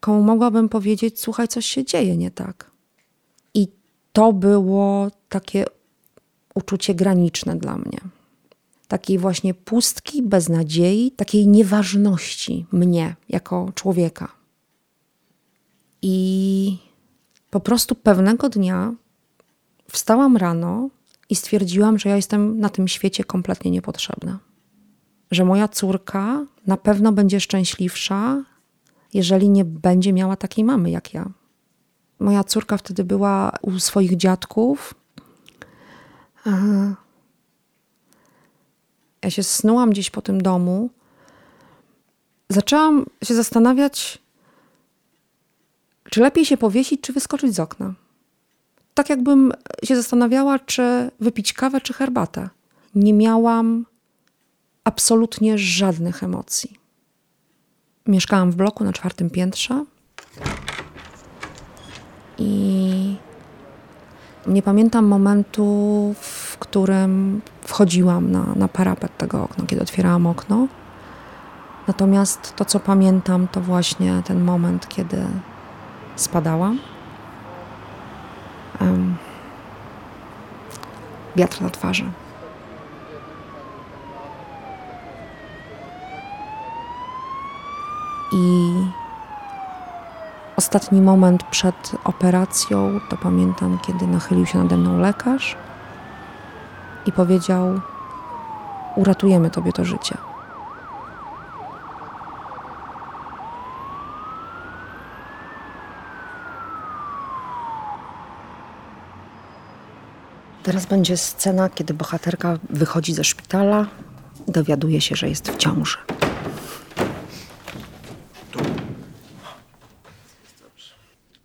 komu 0.00 0.22
mogłabym 0.22 0.68
powiedzieć: 0.68 1.20
Słuchaj, 1.20 1.48
coś 1.48 1.66
się 1.66 1.84
dzieje 1.84 2.16
nie 2.16 2.30
tak. 2.30 2.70
I 3.54 3.68
to 4.12 4.32
było 4.32 5.10
takie 5.28 5.64
uczucie 6.54 6.94
graniczne 6.94 7.56
dla 7.56 7.78
mnie. 7.78 7.98
Takiej 8.88 9.18
właśnie 9.18 9.54
pustki, 9.54 10.22
beznadziei, 10.22 11.10
takiej 11.10 11.48
nieważności 11.48 12.66
mnie 12.72 13.16
jako 13.28 13.72
człowieka. 13.74 14.28
I 16.02 16.78
po 17.50 17.60
prostu 17.60 17.94
pewnego 17.94 18.48
dnia 18.48 18.94
wstałam 19.90 20.36
rano 20.36 20.88
i 21.30 21.36
stwierdziłam, 21.36 21.98
że 21.98 22.08
ja 22.08 22.16
jestem 22.16 22.60
na 22.60 22.68
tym 22.68 22.88
świecie 22.88 23.24
kompletnie 23.24 23.70
niepotrzebna. 23.70 24.38
Że 25.32 25.44
moja 25.44 25.68
córka 25.68 26.46
na 26.66 26.76
pewno 26.76 27.12
będzie 27.12 27.40
szczęśliwsza, 27.40 28.44
jeżeli 29.14 29.50
nie 29.50 29.64
będzie 29.64 30.12
miała 30.12 30.36
takiej 30.36 30.64
mamy 30.64 30.90
jak 30.90 31.14
ja. 31.14 31.30
Moja 32.18 32.44
córka 32.44 32.76
wtedy 32.76 33.04
była 33.04 33.52
u 33.62 33.78
swoich 33.78 34.16
dziadków. 34.16 34.94
Ja 39.22 39.30
się 39.30 39.42
snułam 39.42 39.90
gdzieś 39.90 40.10
po 40.10 40.22
tym 40.22 40.42
domu. 40.42 40.90
Zaczęłam 42.48 43.06
się 43.24 43.34
zastanawiać, 43.34 44.18
czy 46.10 46.20
lepiej 46.20 46.44
się 46.44 46.56
powiesić, 46.56 47.00
czy 47.00 47.12
wyskoczyć 47.12 47.54
z 47.54 47.60
okna. 47.60 47.94
Tak 48.94 49.10
jakbym 49.10 49.52
się 49.84 49.96
zastanawiała, 49.96 50.58
czy 50.58 51.10
wypić 51.20 51.52
kawę, 51.52 51.80
czy 51.80 51.92
herbatę. 51.92 52.48
Nie 52.94 53.12
miałam 53.12 53.86
absolutnie 54.84 55.58
żadnych 55.58 56.22
emocji. 56.22 56.76
Mieszkałam 58.06 58.50
w 58.50 58.56
bloku 58.56 58.84
na 58.84 58.92
czwartym 58.92 59.30
piętrze 59.30 59.84
i 62.38 63.16
nie 64.46 64.62
pamiętam 64.62 65.06
momentu, 65.06 65.64
w 66.20 66.58
którym 66.58 67.40
wchodziłam 67.64 68.30
na, 68.30 68.46
na 68.56 68.68
parapet 68.68 69.16
tego 69.16 69.42
okna, 69.42 69.66
kiedy 69.66 69.82
otwierałam 69.82 70.26
okno. 70.26 70.68
Natomiast 71.86 72.56
to, 72.56 72.64
co 72.64 72.80
pamiętam, 72.80 73.48
to 73.48 73.60
właśnie 73.60 74.22
ten 74.24 74.44
moment, 74.44 74.88
kiedy 74.88 75.26
spadałam. 76.16 76.78
Um, 78.80 79.16
wiatr 81.36 81.62
na 81.62 81.70
twarzy. 81.70 82.04
I 88.32 88.72
ostatni 90.56 91.00
moment 91.00 91.44
przed 91.44 91.92
operacją 92.04 93.00
to 93.10 93.16
pamiętam, 93.16 93.78
kiedy 93.86 94.06
nachylił 94.06 94.46
się 94.46 94.58
nade 94.58 94.76
mną 94.76 94.98
lekarz 94.98 95.56
i 97.06 97.12
powiedział: 97.12 97.80
Uratujemy 98.96 99.50
tobie 99.50 99.72
to 99.72 99.84
życie. 99.84 100.18
Teraz 110.62 110.86
będzie 110.86 111.16
scena, 111.16 111.68
kiedy 111.68 111.94
bohaterka 111.94 112.58
wychodzi 112.70 113.14
ze 113.14 113.24
szpitala 113.24 113.86
dowiaduje 114.48 115.00
się, 115.00 115.16
że 115.16 115.28
jest 115.28 115.50
w 115.50 115.56
ciąży. 115.56 115.98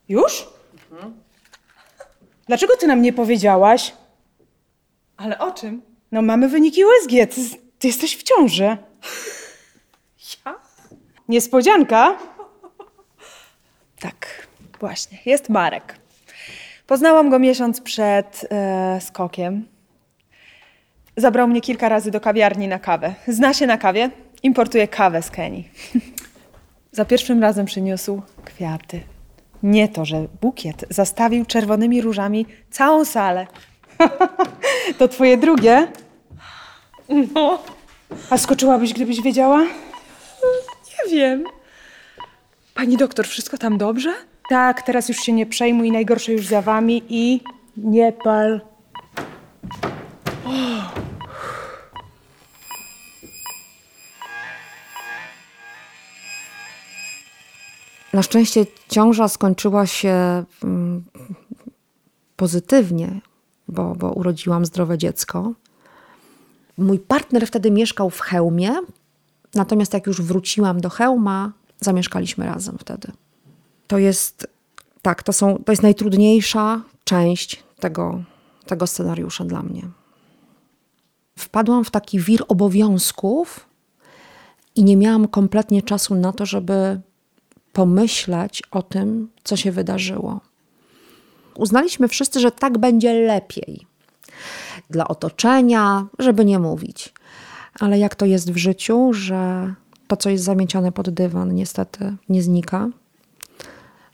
Już? 0.09 0.47
Dlaczego 2.47 2.77
ty 2.77 2.87
nam 2.87 3.01
nie 3.01 3.13
powiedziałaś? 3.13 3.93
Ale 5.17 5.39
o 5.39 5.51
czym? 5.51 5.81
No 6.11 6.21
mamy 6.21 6.49
wyniki 6.49 6.85
USG, 6.85 7.09
ty, 7.09 7.41
ty 7.79 7.87
jesteś 7.87 8.17
w 8.17 8.23
ciąży. 8.23 8.77
Ja? 10.45 10.55
Niespodzianka? 11.27 12.17
Tak, 13.99 14.47
właśnie. 14.79 15.17
Jest 15.25 15.49
Marek. 15.49 15.99
Poznałam 16.87 17.29
go 17.29 17.39
miesiąc 17.39 17.81
przed 17.81 18.47
e, 18.51 19.01
skokiem. 19.01 19.67
Zabrał 21.17 21.47
mnie 21.47 21.61
kilka 21.61 21.89
razy 21.89 22.11
do 22.11 22.21
kawiarni 22.21 22.67
na 22.67 22.79
kawę. 22.79 23.15
Zna 23.27 23.53
się 23.53 23.67
na 23.67 23.77
kawie, 23.77 24.09
importuje 24.43 24.87
kawę 24.87 25.21
z 25.21 25.31
Kenii. 25.31 25.69
Za 26.91 27.05
pierwszym 27.05 27.41
razem 27.41 27.65
przyniósł 27.65 28.21
kwiaty. 28.45 29.01
Nie 29.67 29.87
to, 29.89 30.05
że 30.05 30.27
bukiet 30.41 30.85
zastawił 30.89 31.45
czerwonymi 31.45 32.01
różami 32.01 32.45
całą 32.71 33.05
salę. 33.05 33.47
To 34.97 35.07
twoje 35.07 35.37
drugie? 35.37 35.87
No, 37.09 37.59
A 38.29 38.37
skoczyłabyś, 38.37 38.93
gdybyś 38.93 39.21
wiedziała? 39.21 39.63
nie 40.97 41.11
wiem. 41.11 41.43
Pani 42.73 42.97
doktor, 42.97 43.27
wszystko 43.27 43.57
tam 43.57 43.77
dobrze? 43.77 44.13
Tak, 44.49 44.81
teraz 44.81 45.09
już 45.09 45.17
się 45.17 45.33
nie 45.33 45.45
przejmuj, 45.45 45.91
najgorsze 45.91 46.31
już 46.31 46.45
za 46.47 46.61
wami 46.61 47.03
i 47.09 47.41
nie 47.77 48.11
pal. 48.11 48.61
Na 58.17 58.23
szczęście 58.23 58.65
ciąża 58.89 59.27
skończyła 59.27 59.85
się 59.85 60.43
mm, 60.63 61.03
pozytywnie, 62.35 63.21
bo, 63.67 63.95
bo 63.95 64.11
urodziłam 64.11 64.65
zdrowe 64.65 64.97
dziecko. 64.97 65.53
Mój 66.77 66.99
partner 66.99 67.47
wtedy 67.47 67.71
mieszkał 67.71 68.09
w 68.09 68.19
Chełmie, 68.19 68.71
natomiast 69.55 69.93
jak 69.93 70.07
już 70.07 70.21
wróciłam 70.21 70.81
do 70.81 70.89
Chełma, 70.89 71.51
zamieszkaliśmy 71.79 72.45
razem 72.45 72.77
wtedy. 72.77 73.11
To 73.87 73.97
jest, 73.97 74.47
tak, 75.01 75.23
to, 75.23 75.33
są, 75.33 75.63
to 75.65 75.71
jest 75.71 75.83
najtrudniejsza 75.83 76.81
część 77.03 77.63
tego, 77.79 78.23
tego 78.65 78.87
scenariusza 78.87 79.45
dla 79.45 79.63
mnie. 79.63 79.87
Wpadłam 81.35 81.83
w 81.83 81.91
taki 81.91 82.19
wir 82.19 82.43
obowiązków 82.47 83.69
i 84.75 84.83
nie 84.83 84.97
miałam 84.97 85.27
kompletnie 85.27 85.81
czasu 85.81 86.15
na 86.15 86.33
to, 86.33 86.45
żeby 86.45 87.01
pomyśleć 87.77 88.63
o 88.71 88.83
tym, 88.83 89.29
co 89.43 89.55
się 89.55 89.71
wydarzyło. 89.71 90.41
Uznaliśmy 91.55 92.07
wszyscy, 92.07 92.39
że 92.39 92.51
tak 92.51 92.77
będzie 92.77 93.13
lepiej 93.13 93.85
dla 94.89 95.07
otoczenia, 95.07 96.05
żeby 96.19 96.45
nie 96.45 96.59
mówić. 96.59 97.13
Ale 97.79 97.99
jak 97.99 98.15
to 98.15 98.25
jest 98.25 98.51
w 98.51 98.57
życiu, 98.57 99.13
że 99.13 99.73
to, 100.07 100.17
co 100.17 100.29
jest 100.29 100.43
zamiecione 100.43 100.91
pod 100.91 101.09
dywan, 101.09 101.55
niestety 101.55 102.15
nie 102.29 102.43
znika, 102.43 102.89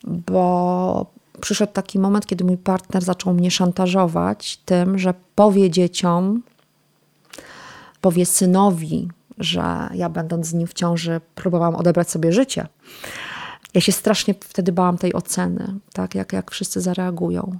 bo 0.03 1.05
przyszedł 1.41 1.73
taki 1.73 1.99
moment, 1.99 2.25
kiedy 2.25 2.43
mój 2.43 2.57
partner 2.57 3.03
zaczął 3.03 3.33
mnie 3.33 3.51
szantażować 3.51 4.57
tym, 4.57 4.99
że 4.99 5.13
powie 5.35 5.69
dzieciom, 5.69 6.43
powie 8.01 8.25
synowi, 8.25 9.07
że 9.37 9.89
ja 9.93 10.09
będąc 10.09 10.47
z 10.47 10.53
nim 10.53 10.67
w 10.67 10.73
ciąży 10.73 11.21
próbowałam 11.35 11.75
odebrać 11.75 12.09
sobie 12.09 12.33
życie. 12.33 12.67
Ja 13.73 13.81
się 13.81 13.91
strasznie 13.91 14.35
wtedy 14.39 14.71
bałam 14.71 14.97
tej 14.97 15.13
oceny, 15.13 15.73
tak, 15.93 16.15
jak, 16.15 16.33
jak 16.33 16.51
wszyscy 16.51 16.81
zareagują. 16.81 17.59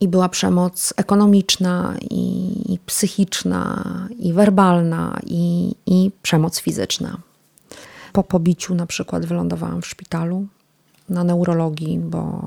I 0.00 0.08
była 0.08 0.28
przemoc 0.28 0.94
ekonomiczna, 0.96 1.96
i, 2.10 2.74
i 2.74 2.78
psychiczna, 2.78 3.84
i 4.18 4.32
werbalna, 4.32 5.18
i, 5.26 5.74
i 5.86 6.10
przemoc 6.22 6.60
fizyczna. 6.60 7.18
Po 8.12 8.22
pobiciu 8.22 8.74
na 8.74 8.86
przykład 8.86 9.26
wylądowałam 9.26 9.82
w 9.82 9.86
szpitalu 9.86 10.46
na 11.08 11.24
neurologii, 11.24 11.98
bo 11.98 12.42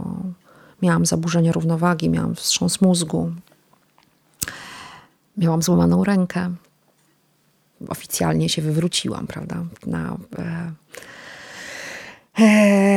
miałam 0.81 1.05
zaburzenie 1.05 1.51
równowagi, 1.51 2.09
miałam 2.09 2.35
wstrząs 2.35 2.81
mózgu, 2.81 3.31
miałam 5.37 5.61
złamaną 5.61 6.03
rękę. 6.03 6.55
Oficjalnie 7.87 8.49
się 8.49 8.61
wywróciłam, 8.61 9.27
prawda, 9.27 9.65
na, 9.85 10.17
e, 10.37 10.71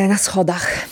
na 0.08 0.18
schodach. 0.18 0.88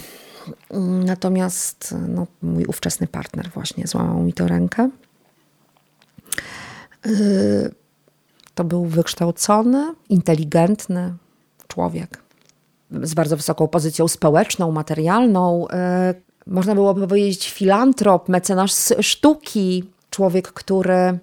Natomiast 1.05 1.95
no, 2.09 2.27
mój 2.43 2.65
ówczesny 2.65 3.07
partner 3.07 3.51
właśnie 3.55 3.87
złamał 3.87 4.23
mi 4.23 4.33
tę 4.33 4.49
rękę. 4.49 4.91
E, 7.07 7.11
to 8.55 8.65
był 8.65 8.85
wykształcony, 8.85 9.95
inteligentny 10.09 11.15
człowiek 11.69 12.25
z 13.03 13.15
bardzo 13.15 13.37
wysoką 13.37 13.69
pozycją 13.69 14.09
społeczną, 14.09 14.73
materialną. 14.73 15.69
E, 15.69 16.15
można 16.47 16.75
byłoby 16.75 17.09
powiedzieć 17.09 17.51
filantrop, 17.51 18.29
mecenas 18.29 18.93
sztuki, 19.01 19.85
człowiek, 20.11 20.53
który 20.53 21.19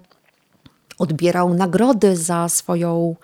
odbierał 0.98 1.54
nagrody 1.54 2.16
za 2.16 2.48
swoją 2.48 3.16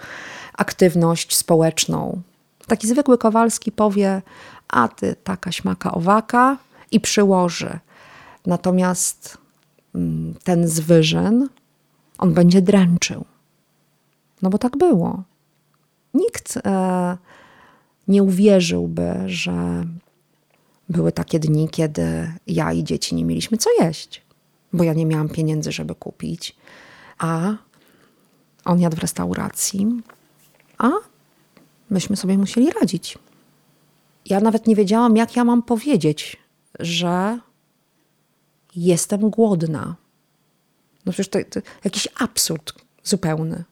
aktywność 0.53 1.37
społeczną. 1.37 2.23
Taki 2.69 2.89
zwykły 2.89 3.19
Kowalski 3.19 3.73
powie, 3.73 4.23
a 4.69 4.89
ty 4.89 5.17
taka 5.25 5.53
śmaka 5.53 5.93
owaka 5.93 6.57
i 6.91 7.01
przyłoży. 7.01 7.79
Natomiast 8.47 9.39
mm, 9.95 10.35
ten 10.45 10.69
zwyżyn, 10.69 11.49
on 12.19 12.35
będzie 12.35 12.63
dręczył. 12.63 13.25
No 14.43 14.51
bo 14.51 14.59
tak 14.59 14.77
było. 14.77 15.23
Nikt 16.15 16.57
e, 16.57 17.17
nie 18.09 18.23
uwierzyłby, 18.23 19.15
że 19.27 19.85
były 20.89 21.13
takie 21.13 21.39
dni, 21.39 21.69
kiedy 21.69 22.33
ja 22.47 22.73
i 22.73 22.85
dzieci 22.85 23.15
nie 23.15 23.25
mieliśmy 23.25 23.59
co 23.59 23.71
jeść, 23.81 24.23
bo 24.73 24.85
ja 24.85 24.95
nie 24.95 25.07
miałam 25.07 25.29
pieniędzy, 25.29 25.73
żeby 25.73 25.95
kupić, 25.95 26.57
a 27.19 27.55
on 28.65 28.81
jadł 28.81 28.97
w 28.97 29.01
restauracji, 29.01 30.03
a 30.79 30.91
myśmy 31.91 32.17
sobie 32.17 32.39
musieli 32.39 32.71
radzić. 32.71 33.19
Ja 34.25 34.41
nawet 34.41 34.67
nie 34.67 34.77
wiedziałam, 34.77 35.17
jak 35.17 35.37
ja 35.37 35.45
mam 35.45 35.63
powiedzieć, 35.63 36.37
że 36.81 37.39
jestem 38.77 39.31
głodna. 39.31 39.97
No 41.07 41.13
przecież 41.13 41.29
to, 41.29 41.39
to 41.51 41.61
jakiś 41.85 42.09
absurd 42.21 42.73
zupełny. 43.05 43.65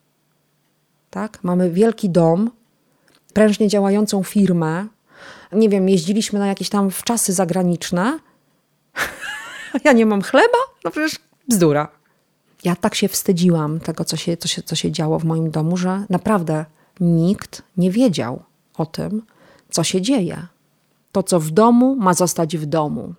Tak? 1.10 1.38
Mamy 1.42 1.70
wielki 1.70 2.10
dom, 2.10 2.50
prężnie 3.32 3.68
działającą 3.68 4.22
firmę. 4.22 4.86
Nie 5.52 5.68
wiem, 5.68 5.88
jeździliśmy 5.88 6.38
na 6.38 6.46
jakieś 6.46 6.68
tam 6.68 6.90
wczasy 6.90 7.32
zagraniczne. 7.32 8.18
ja 9.84 9.92
nie 9.92 10.06
mam 10.06 10.22
chleba? 10.22 10.58
No 10.84 10.90
przecież 10.90 11.18
bzdura. 11.48 11.88
Ja 12.64 12.76
tak 12.76 12.94
się 12.94 13.08
wstydziłam 13.08 13.80
tego, 13.80 14.04
co 14.04 14.16
się, 14.16 14.36
co, 14.36 14.48
się, 14.48 14.62
co 14.62 14.76
się 14.76 14.92
działo 14.92 15.18
w 15.18 15.24
moim 15.24 15.50
domu, 15.50 15.76
że 15.76 16.04
naprawdę 16.10 16.64
nikt 17.00 17.62
nie 17.76 17.90
wiedział 17.90 18.42
o 18.74 18.86
tym, 18.86 19.22
co 19.70 19.84
się 19.84 20.00
dzieje. 20.00 20.46
To, 21.12 21.22
co 21.22 21.40
w 21.40 21.50
domu, 21.50 21.96
ma 21.96 22.14
zostać 22.14 22.56
w 22.56 22.66
domu. 22.66 23.14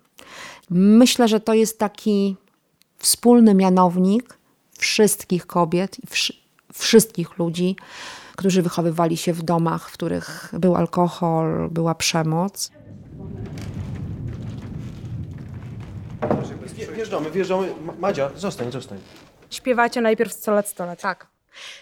Myślę, 0.69 1.27
że 1.27 1.39
to 1.39 1.53
jest 1.53 1.79
taki 1.79 2.35
wspólny 2.97 3.53
mianownik 3.53 4.37
wszystkich 4.77 5.47
kobiet 5.47 5.97
i 6.03 6.07
wszystkich 6.73 7.37
ludzi, 7.37 7.75
którzy 8.35 8.61
wychowywali 8.61 9.17
się 9.17 9.33
w 9.33 9.43
domach, 9.43 9.89
w 9.89 9.93
których 9.93 10.53
był 10.53 10.75
alkohol, 10.75 11.69
była 11.71 11.95
przemoc. 11.95 12.71
Wjeżdżamy, 16.95 17.31
wjeżdżamy. 17.31 17.73
Madzia, 17.99 18.29
zostań, 18.35 18.71
zostań. 18.71 18.99
Śpiewacie 19.49 20.01
najpierw 20.01 20.33
100 20.33 20.51
lat, 20.51 20.67
100 20.67 20.85
lat. 20.85 21.01
Tak. 21.01 21.27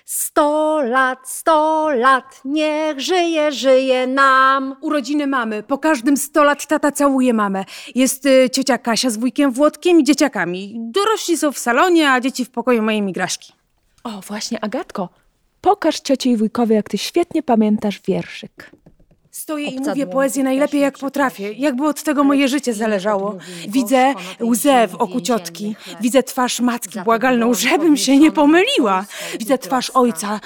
Sto 0.05 0.81
lat, 0.85 1.19
sto 1.29 1.89
lat, 1.95 2.41
niech 2.45 2.99
żyje, 2.99 3.51
żyje 3.51 4.07
nam. 4.07 4.75
Urodziny 4.81 5.27
mamy. 5.27 5.63
Po 5.63 5.77
każdym 5.77 6.17
100 6.17 6.43
lat 6.43 6.67
tata 6.67 6.91
całuje 6.91 7.33
mamę. 7.33 7.65
Jest 7.95 8.25
y, 8.25 8.49
ciocia 8.49 8.77
Kasia 8.77 9.09
z 9.09 9.17
wujkiem 9.17 9.51
Włodkiem 9.51 9.99
i 9.99 10.03
dzieciakami. 10.03 10.75
Dorośli 10.77 11.37
są 11.37 11.51
w 11.51 11.57
salonie, 11.57 12.11
a 12.11 12.21
dzieci 12.21 12.45
w 12.45 12.49
pokoju 12.49 12.81
mojej 12.83 13.01
migraszki. 13.01 13.53
O, 14.03 14.21
właśnie, 14.21 14.63
Agatko, 14.63 15.09
pokaż 15.61 15.99
cioci 15.99 16.29
i 16.29 16.37
wujkowi, 16.37 16.73
jak 16.73 16.89
ty 16.89 16.97
świetnie 16.97 17.43
pamiętasz 17.43 18.01
wierszyk. 18.01 18.71
Stoję 19.45 19.67
i 19.67 19.79
mówię 19.79 20.07
poezję 20.07 20.43
najlepiej 20.43 20.81
jak 20.81 20.97
potrafię, 20.97 21.53
jakby 21.53 21.87
od 21.87 22.03
tego 22.03 22.23
moje 22.23 22.47
życie 22.47 22.73
zależało. 22.73 23.37
Widzę 23.67 24.13
łzę 24.41 24.87
w 24.87 24.95
oku 24.95 25.21
ciotki, 25.21 25.75
widzę 26.01 26.23
twarz 26.23 26.59
matki 26.59 26.99
błagalną, 27.01 27.53
żebym 27.53 27.97
się 27.97 28.17
nie 28.17 28.31
pomyliła. 28.31 29.05
Widzę 29.39 29.57
twarz 29.57 29.89
ojca 29.89 30.39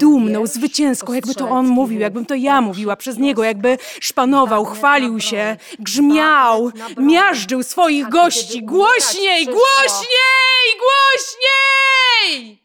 dumną, 0.00 0.46
zwycięską, 0.46 1.12
jakby 1.12 1.34
to 1.34 1.48
on 1.48 1.66
mówił, 1.66 2.00
jakbym 2.00 2.26
to 2.26 2.34
ja 2.34 2.60
mówiła 2.60 2.96
przez 2.96 3.18
niego, 3.18 3.44
jakby 3.44 3.78
szpanował, 4.00 4.64
chwalił 4.64 5.20
się, 5.20 5.56
grzmiał, 5.78 6.70
miażdżył 6.96 7.62
swoich 7.62 8.08
gości. 8.08 8.62
Głośniej, 8.62 9.44
głośniej, 9.44 10.66
głośniej! 10.84 12.62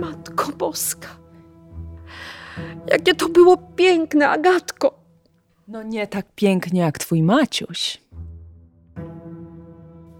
Matko 0.00 0.52
Boska. 0.52 1.21
Jakie 2.90 3.14
to 3.14 3.28
było 3.28 3.56
piękne, 3.56 4.28
Agatko. 4.28 4.98
No 5.68 5.82
nie 5.82 6.06
tak 6.06 6.26
pięknie 6.34 6.80
jak 6.80 6.98
twój 6.98 7.22
Maciuś. 7.22 7.98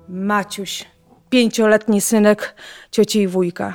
Maciuś, 0.09 0.85
pięcioletni 1.31 2.01
synek 2.01 2.55
cioci 2.91 3.21
i 3.21 3.29
wujka. 3.29 3.75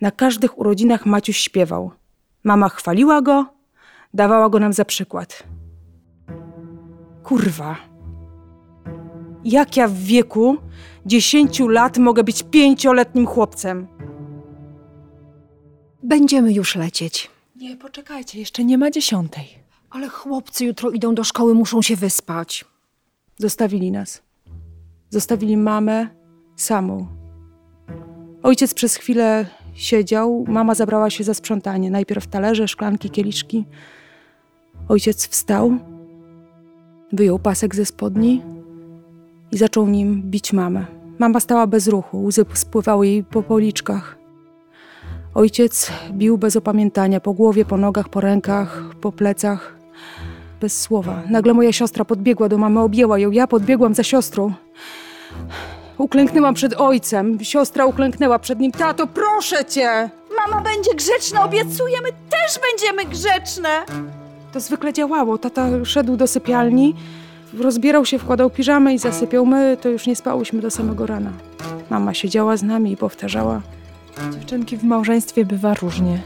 Na 0.00 0.10
każdych 0.10 0.58
urodzinach 0.58 1.06
Maciuś 1.06 1.36
śpiewał. 1.36 1.90
Mama 2.44 2.68
chwaliła 2.68 3.22
go, 3.22 3.46
dawała 4.14 4.48
go 4.48 4.58
nam 4.58 4.72
za 4.72 4.84
przykład. 4.84 5.42
Kurwa. 7.22 7.76
Jak 9.44 9.76
ja 9.76 9.88
w 9.88 9.94
wieku 9.94 10.56
dziesięciu 11.06 11.68
lat 11.68 11.98
mogę 11.98 12.24
być 12.24 12.42
pięcioletnim 12.42 13.26
chłopcem? 13.26 13.86
Będziemy 16.02 16.52
już 16.52 16.76
lecieć. 16.76 17.33
Nie, 17.64 17.76
poczekajcie, 17.76 18.38
jeszcze 18.38 18.64
nie 18.64 18.78
ma 18.78 18.90
dziesiątej. 18.90 19.48
Ale 19.90 20.08
chłopcy 20.08 20.64
jutro 20.64 20.90
idą 20.90 21.14
do 21.14 21.24
szkoły, 21.24 21.54
muszą 21.54 21.82
się 21.82 21.96
wyspać. 21.96 22.64
Zostawili 23.38 23.90
nas. 23.90 24.22
Zostawili 25.10 25.56
mamę 25.56 26.08
samą. 26.56 27.06
Ojciec 28.42 28.74
przez 28.74 28.96
chwilę 28.96 29.46
siedział, 29.74 30.44
mama 30.48 30.74
zabrała 30.74 31.10
się 31.10 31.24
za 31.24 31.34
sprzątanie. 31.34 31.90
Najpierw 31.90 32.26
talerze, 32.26 32.68
szklanki, 32.68 33.10
kieliszki. 33.10 33.64
Ojciec 34.88 35.28
wstał, 35.28 35.78
wyjął 37.12 37.38
pasek 37.38 37.74
ze 37.74 37.84
spodni 37.86 38.42
i 39.52 39.58
zaczął 39.58 39.86
nim 39.86 40.22
bić 40.22 40.52
mamę. 40.52 40.86
Mama 41.18 41.40
stała 41.40 41.66
bez 41.66 41.88
ruchu, 41.88 42.24
łzy 42.24 42.44
spływały 42.54 43.06
jej 43.06 43.24
po 43.24 43.42
policzkach. 43.42 44.23
Ojciec 45.34 45.90
bił 46.10 46.38
bez 46.38 46.56
opamiętania, 46.56 47.20
po 47.20 47.32
głowie, 47.32 47.64
po 47.64 47.76
nogach, 47.76 48.08
po 48.08 48.20
rękach, 48.20 48.82
po 49.00 49.12
plecach. 49.12 49.76
Bez 50.60 50.80
słowa. 50.80 51.22
Nagle 51.30 51.54
moja 51.54 51.72
siostra 51.72 52.04
podbiegła 52.04 52.48
do 52.48 52.58
mamy, 52.58 52.80
objęła 52.80 53.18
ją. 53.18 53.30
Ja 53.30 53.46
podbiegłam 53.46 53.94
za 53.94 54.02
siostrą. 54.02 54.52
Uklęknęłam 55.98 56.54
przed 56.54 56.80
ojcem. 56.80 57.38
Siostra 57.42 57.86
uklęknęła 57.86 58.38
przed 58.38 58.60
nim. 58.60 58.72
Tato, 58.72 59.06
proszę 59.06 59.64
cię! 59.64 60.10
Mama 60.36 60.62
będzie 60.62 60.94
grzeczna, 60.94 61.44
obiecuję, 61.44 61.96
my 62.02 62.08
też 62.08 62.60
będziemy 62.70 63.04
grzeczne. 63.04 63.68
To 64.52 64.60
zwykle 64.60 64.92
działało. 64.92 65.38
Tata 65.38 65.84
szedł 65.84 66.16
do 66.16 66.26
sypialni, 66.26 66.94
rozbierał 67.58 68.04
się, 68.04 68.18
wkładał 68.18 68.50
piżamę 68.50 68.94
i 68.94 68.98
zasypiał. 68.98 69.46
My 69.46 69.76
to 69.80 69.88
już 69.88 70.06
nie 70.06 70.16
spałyśmy 70.16 70.60
do 70.60 70.70
samego 70.70 71.06
rana. 71.06 71.30
Mama 71.90 72.14
siedziała 72.14 72.56
z 72.56 72.62
nami 72.62 72.92
i 72.92 72.96
powtarzała. 72.96 73.60
Dziewczynki 74.32 74.76
w 74.76 74.84
małżeństwie 74.84 75.44
bywa 75.44 75.74
różnie. 75.74 76.22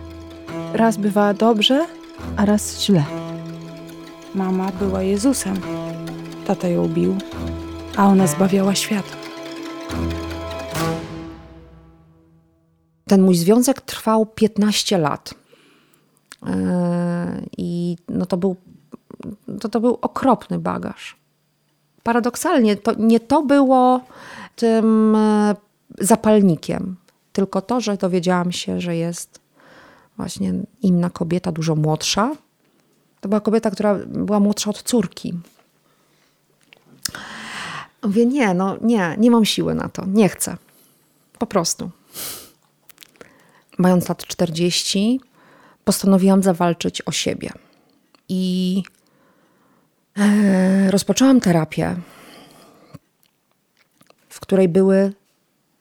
Raz 0.72 0.96
bywa 0.96 1.34
dobrze, 1.34 1.86
a 2.36 2.44
raz 2.44 2.80
źle. 2.80 3.04
Mama 4.34 4.72
była 4.72 5.02
Jezusem. 5.02 5.56
Tata 6.46 6.68
ją 6.68 6.88
bił, 6.88 7.16
a 7.96 8.06
ona 8.06 8.26
zbawiała 8.26 8.74
świat. 8.74 9.16
Ten 13.06 13.22
mój 13.22 13.34
związek 13.34 13.80
trwał 13.80 14.26
15 14.26 14.98
lat. 14.98 15.34
Yy, 16.42 16.52
I 17.58 17.96
no 18.08 18.26
to, 18.26 18.36
był, 18.36 18.56
to, 19.60 19.68
to 19.68 19.80
był 19.80 19.98
okropny 20.02 20.58
bagaż. 20.58 21.16
Paradoksalnie, 22.02 22.76
to 22.76 22.94
nie 22.98 23.20
to 23.20 23.42
było 23.42 24.00
tym 24.56 25.16
e, 25.16 25.54
zapalnikiem, 25.98 26.96
tylko 27.38 27.62
to, 27.62 27.80
że 27.80 27.96
dowiedziałam 27.96 28.52
się, 28.52 28.80
że 28.80 28.96
jest 28.96 29.40
właśnie 30.16 30.52
inna 30.82 31.10
kobieta, 31.10 31.52
dużo 31.52 31.76
młodsza. 31.76 32.36
To 33.20 33.28
była 33.28 33.40
kobieta, 33.40 33.70
która 33.70 33.94
była 34.06 34.40
młodsza 34.40 34.70
od 34.70 34.82
córki. 34.82 35.34
Mówię, 38.02 38.26
nie, 38.26 38.54
no 38.54 38.76
nie, 38.80 39.16
nie 39.18 39.30
mam 39.30 39.44
siły 39.44 39.74
na 39.74 39.88
to, 39.88 40.06
nie 40.06 40.28
chcę. 40.28 40.56
Po 41.38 41.46
prostu. 41.46 41.90
Mając 43.78 44.08
lat 44.08 44.26
40, 44.26 45.20
postanowiłam 45.84 46.42
zawalczyć 46.42 47.02
o 47.02 47.12
siebie. 47.12 47.50
I 48.28 48.82
e, 50.16 50.90
rozpoczęłam 50.90 51.40
terapię, 51.40 51.96
w 54.28 54.40
której 54.40 54.68
były 54.68 55.12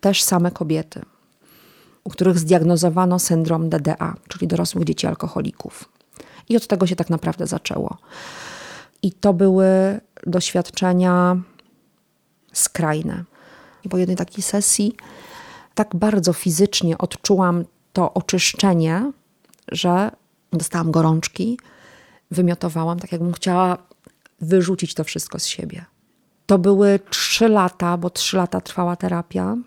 też 0.01 0.23
same 0.23 0.51
kobiety, 0.51 1.01
u 2.07 2.09
których 2.09 2.39
zdiagnozowano 2.39 3.19
syndrom 3.19 3.69
DDA, 3.69 4.15
czyli 4.27 4.47
dorosłych 4.47 4.83
dzieci 4.83 5.07
alkoholików. 5.07 5.89
I 6.49 6.57
od 6.57 6.67
tego 6.67 6.87
się 6.87 6.95
tak 6.95 7.09
naprawdę 7.09 7.47
zaczęło. 7.47 7.97
I 9.01 9.11
to 9.11 9.33
były 9.33 9.67
doświadczenia 10.27 11.37
skrajne. 12.53 13.23
Po 13.89 13.97
jednej 13.97 14.17
takiej 14.17 14.43
sesji 14.43 14.95
tak 15.75 15.95
bardzo 15.95 16.33
fizycznie 16.33 16.97
odczułam 16.97 17.65
to 17.93 18.13
oczyszczenie, 18.13 19.11
że 19.71 20.11
dostałam 20.53 20.91
gorączki, 20.91 21.59
wymiotowałam, 22.31 22.99
tak 22.99 23.11
jakbym 23.11 23.33
chciała 23.33 23.77
wyrzucić 24.41 24.93
to 24.93 25.03
wszystko 25.03 25.39
z 25.39 25.45
siebie. 25.45 25.85
To 26.45 26.57
były 26.57 26.99
trzy 27.09 27.49
lata, 27.49 27.97
bo 27.97 28.09
trzy 28.09 28.37
lata 28.37 28.61
trwała 28.61 28.95
terapia. 28.95 29.57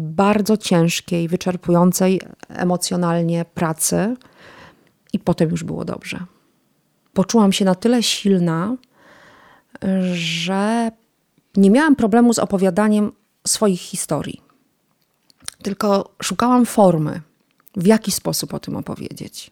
Bardzo 0.00 0.56
ciężkiej, 0.56 1.28
wyczerpującej 1.28 2.20
emocjonalnie 2.48 3.44
pracy, 3.44 4.16
i 5.12 5.18
potem 5.18 5.50
już 5.50 5.64
było 5.64 5.84
dobrze. 5.84 6.24
Poczułam 7.12 7.52
się 7.52 7.64
na 7.64 7.74
tyle 7.74 8.02
silna, 8.02 8.76
że 10.12 10.90
nie 11.56 11.70
miałam 11.70 11.96
problemu 11.96 12.34
z 12.34 12.38
opowiadaniem 12.38 13.12
swoich 13.46 13.80
historii. 13.80 14.42
Tylko 15.62 16.14
szukałam 16.22 16.66
formy, 16.66 17.20
w 17.76 17.86
jaki 17.86 18.12
sposób 18.12 18.54
o 18.54 18.60
tym 18.60 18.76
opowiedzieć. 18.76 19.50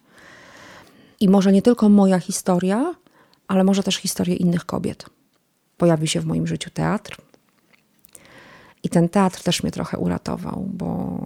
I 1.20 1.28
może 1.28 1.52
nie 1.52 1.62
tylko 1.62 1.88
moja 1.88 2.18
historia, 2.18 2.94
ale 3.48 3.64
może 3.64 3.82
też 3.82 3.96
historie 3.96 4.37
innych 4.37 4.64
kobiet. 4.64 5.06
Pojawił 5.76 6.06
się 6.06 6.20
w 6.20 6.26
moim 6.26 6.46
życiu 6.46 6.70
teatr. 6.70 7.16
I 8.87 8.88
ten 8.88 9.09
teatr 9.09 9.42
też 9.42 9.62
mnie 9.62 9.72
trochę 9.72 9.99
uratował, 9.99 10.66
bo 10.72 11.18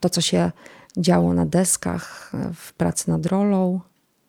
to, 0.00 0.10
co 0.10 0.20
się 0.20 0.52
działo 0.96 1.34
na 1.34 1.46
deskach, 1.46 2.32
w 2.54 2.72
pracy 2.72 3.10
nad 3.10 3.26
rolą, 3.26 3.80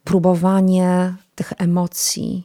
próbowanie 0.04 1.16
tych 1.36 1.54
emocji, 1.58 2.44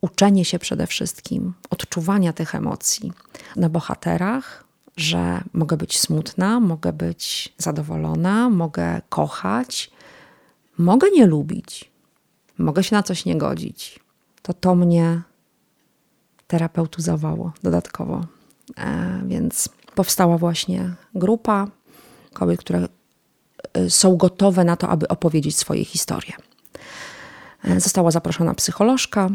uczenie 0.00 0.44
się 0.44 0.58
przede 0.58 0.86
wszystkim, 0.86 1.54
odczuwania 1.70 2.32
tych 2.32 2.54
emocji 2.54 3.12
na 3.56 3.68
bohaterach, 3.68 4.64
że 4.96 5.40
mogę 5.52 5.76
być 5.76 6.00
smutna, 6.00 6.60
mogę 6.60 6.92
być 6.92 7.54
zadowolona, 7.58 8.50
mogę 8.50 9.02
kochać, 9.08 9.90
mogę 10.78 11.10
nie 11.10 11.26
lubić, 11.26 11.90
mogę 12.58 12.84
się 12.84 12.96
na 12.96 13.02
coś 13.02 13.24
nie 13.24 13.36
godzić. 13.38 14.00
To 14.42 14.54
to 14.54 14.74
mnie 14.74 15.22
terapeutyzowało 16.46 17.52
dodatkowo. 17.62 18.39
E, 18.78 19.20
więc 19.26 19.68
powstała 19.94 20.38
właśnie 20.38 20.94
grupa 21.14 21.66
kobiet, 22.32 22.60
które 22.60 22.88
e, 23.72 23.90
są 23.90 24.16
gotowe 24.16 24.64
na 24.64 24.76
to, 24.76 24.88
aby 24.88 25.08
opowiedzieć 25.08 25.56
swoje 25.56 25.84
historie. 25.84 26.32
E, 27.64 27.80
została 27.80 28.10
zaproszona 28.10 28.54
psycholożka 28.54 29.28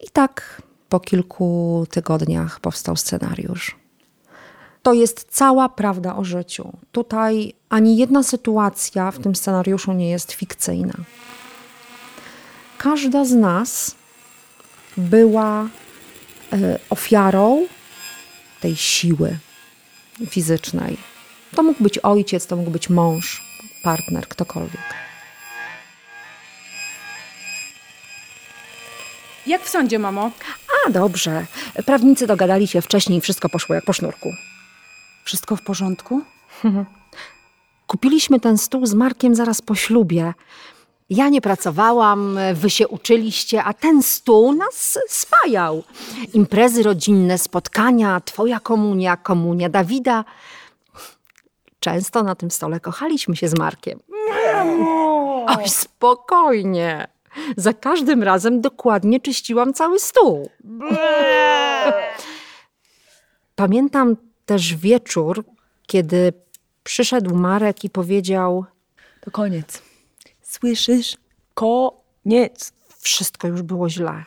i 0.00 0.10
tak 0.12 0.62
po 0.88 1.00
kilku 1.00 1.86
tygodniach 1.90 2.60
powstał 2.60 2.96
scenariusz. 2.96 3.76
To 4.82 4.92
jest 4.92 5.26
cała 5.30 5.68
prawda 5.68 6.16
o 6.16 6.24
życiu. 6.24 6.72
Tutaj 6.92 7.54
ani 7.68 7.96
jedna 7.96 8.22
sytuacja 8.22 9.10
w 9.10 9.18
tym 9.18 9.34
scenariuszu 9.36 9.92
nie 9.92 10.10
jest 10.10 10.32
fikcyjna. 10.32 10.94
Każda 12.78 13.24
z 13.24 13.32
nas 13.32 13.94
była 14.96 15.68
ofiarą 16.90 17.66
tej 18.60 18.76
siły 18.76 19.38
fizycznej. 20.30 20.96
To 21.56 21.62
mógł 21.62 21.82
być 21.82 21.98
ojciec, 21.98 22.46
to 22.46 22.56
mógł 22.56 22.70
być 22.70 22.90
mąż, 22.90 23.42
partner, 23.82 24.28
ktokolwiek. 24.28 24.94
Jak 29.46 29.62
w 29.64 29.68
sądzie, 29.68 29.98
mamo? 29.98 30.30
A 30.86 30.90
dobrze. 30.90 31.46
Prawnicy 31.86 32.26
dogadali 32.26 32.68
się 32.68 32.82
wcześniej 32.82 33.18
i 33.18 33.20
wszystko 33.20 33.48
poszło 33.48 33.74
jak 33.74 33.84
po 33.84 33.92
sznurku. 33.92 34.32
Wszystko 35.24 35.56
w 35.56 35.62
porządku? 35.62 36.22
Kupiliśmy 37.86 38.40
ten 38.40 38.58
stół 38.58 38.86
z 38.86 38.94
Markiem 38.94 39.34
zaraz 39.34 39.62
po 39.62 39.74
ślubie. 39.74 40.34
Ja 41.10 41.28
nie 41.28 41.40
pracowałam, 41.40 42.38
wy 42.54 42.70
się 42.70 42.88
uczyliście, 42.88 43.64
a 43.64 43.74
ten 43.74 44.02
stół 44.02 44.52
nas 44.52 44.98
spajał. 45.08 45.84
Imprezy 46.34 46.82
rodzinne, 46.82 47.38
spotkania, 47.38 48.20
twoja 48.20 48.60
komunia, 48.60 49.16
komunia 49.16 49.68
Dawida. 49.68 50.24
Często 51.80 52.22
na 52.22 52.34
tym 52.34 52.50
stole 52.50 52.80
kochaliśmy 52.80 53.36
się 53.36 53.48
z 53.48 53.58
Markiem. 53.58 54.00
Oj, 55.46 55.68
spokojnie. 55.68 57.08
Za 57.56 57.72
każdym 57.72 58.22
razem 58.22 58.60
dokładnie 58.60 59.20
czyściłam 59.20 59.74
cały 59.74 59.98
stół. 59.98 60.50
Pamiętam 63.56 64.16
też 64.46 64.74
wieczór, 64.74 65.44
kiedy 65.86 66.32
przyszedł 66.84 67.34
Marek 67.34 67.84
i 67.84 67.90
powiedział: 67.90 68.64
To 69.20 69.30
koniec. 69.30 69.87
Słyszysz? 70.48 71.16
Koniec. 71.54 72.72
Wszystko 72.98 73.48
już 73.48 73.62
było 73.62 73.88
źle. 73.88 74.24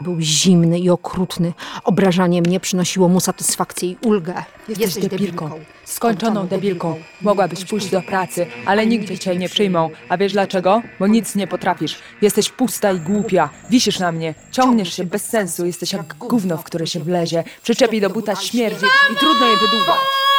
Był 0.00 0.20
zimny 0.20 0.78
i 0.78 0.90
okrutny. 0.90 1.52
Obrażanie 1.84 2.42
mnie 2.42 2.60
przynosiło 2.60 3.08
mu 3.08 3.20
satysfakcję 3.20 3.90
i 3.90 3.96
ulgę. 4.04 4.34
Jesteś, 4.68 5.08
debilką. 5.08 5.50
Skończoną 5.84 6.46
debilką. 6.46 7.02
Mogłabyś 7.22 7.64
pójść 7.64 7.90
do 7.90 8.02
pracy, 8.02 8.46
ale 8.66 8.86
nigdzie 8.86 9.18
cię 9.18 9.36
nie 9.36 9.48
przyjmą. 9.48 9.90
A 10.08 10.16
wiesz 10.16 10.32
dlaczego? 10.32 10.82
Bo 10.98 11.06
nic 11.06 11.34
nie 11.34 11.46
potrafisz. 11.46 11.98
Jesteś 12.22 12.50
pusta 12.50 12.92
i 12.92 13.00
głupia. 13.00 13.50
Wisisz 13.70 13.98
na 13.98 14.12
mnie. 14.12 14.34
Ciągniesz 14.50 14.94
się 14.94 15.04
bez 15.04 15.24
sensu. 15.24 15.66
Jesteś 15.66 15.92
jak 15.92 16.14
gówno, 16.14 16.56
w 16.56 16.64
które 16.64 16.86
się 16.86 17.00
wlezie. 17.00 17.44
Przyczepi 17.62 18.00
do 18.00 18.10
buta 18.10 18.36
śmierdzi 18.36 18.86
i 19.12 19.16
trudno 19.16 19.46
je 19.46 19.56
wydłubać. 19.56 20.29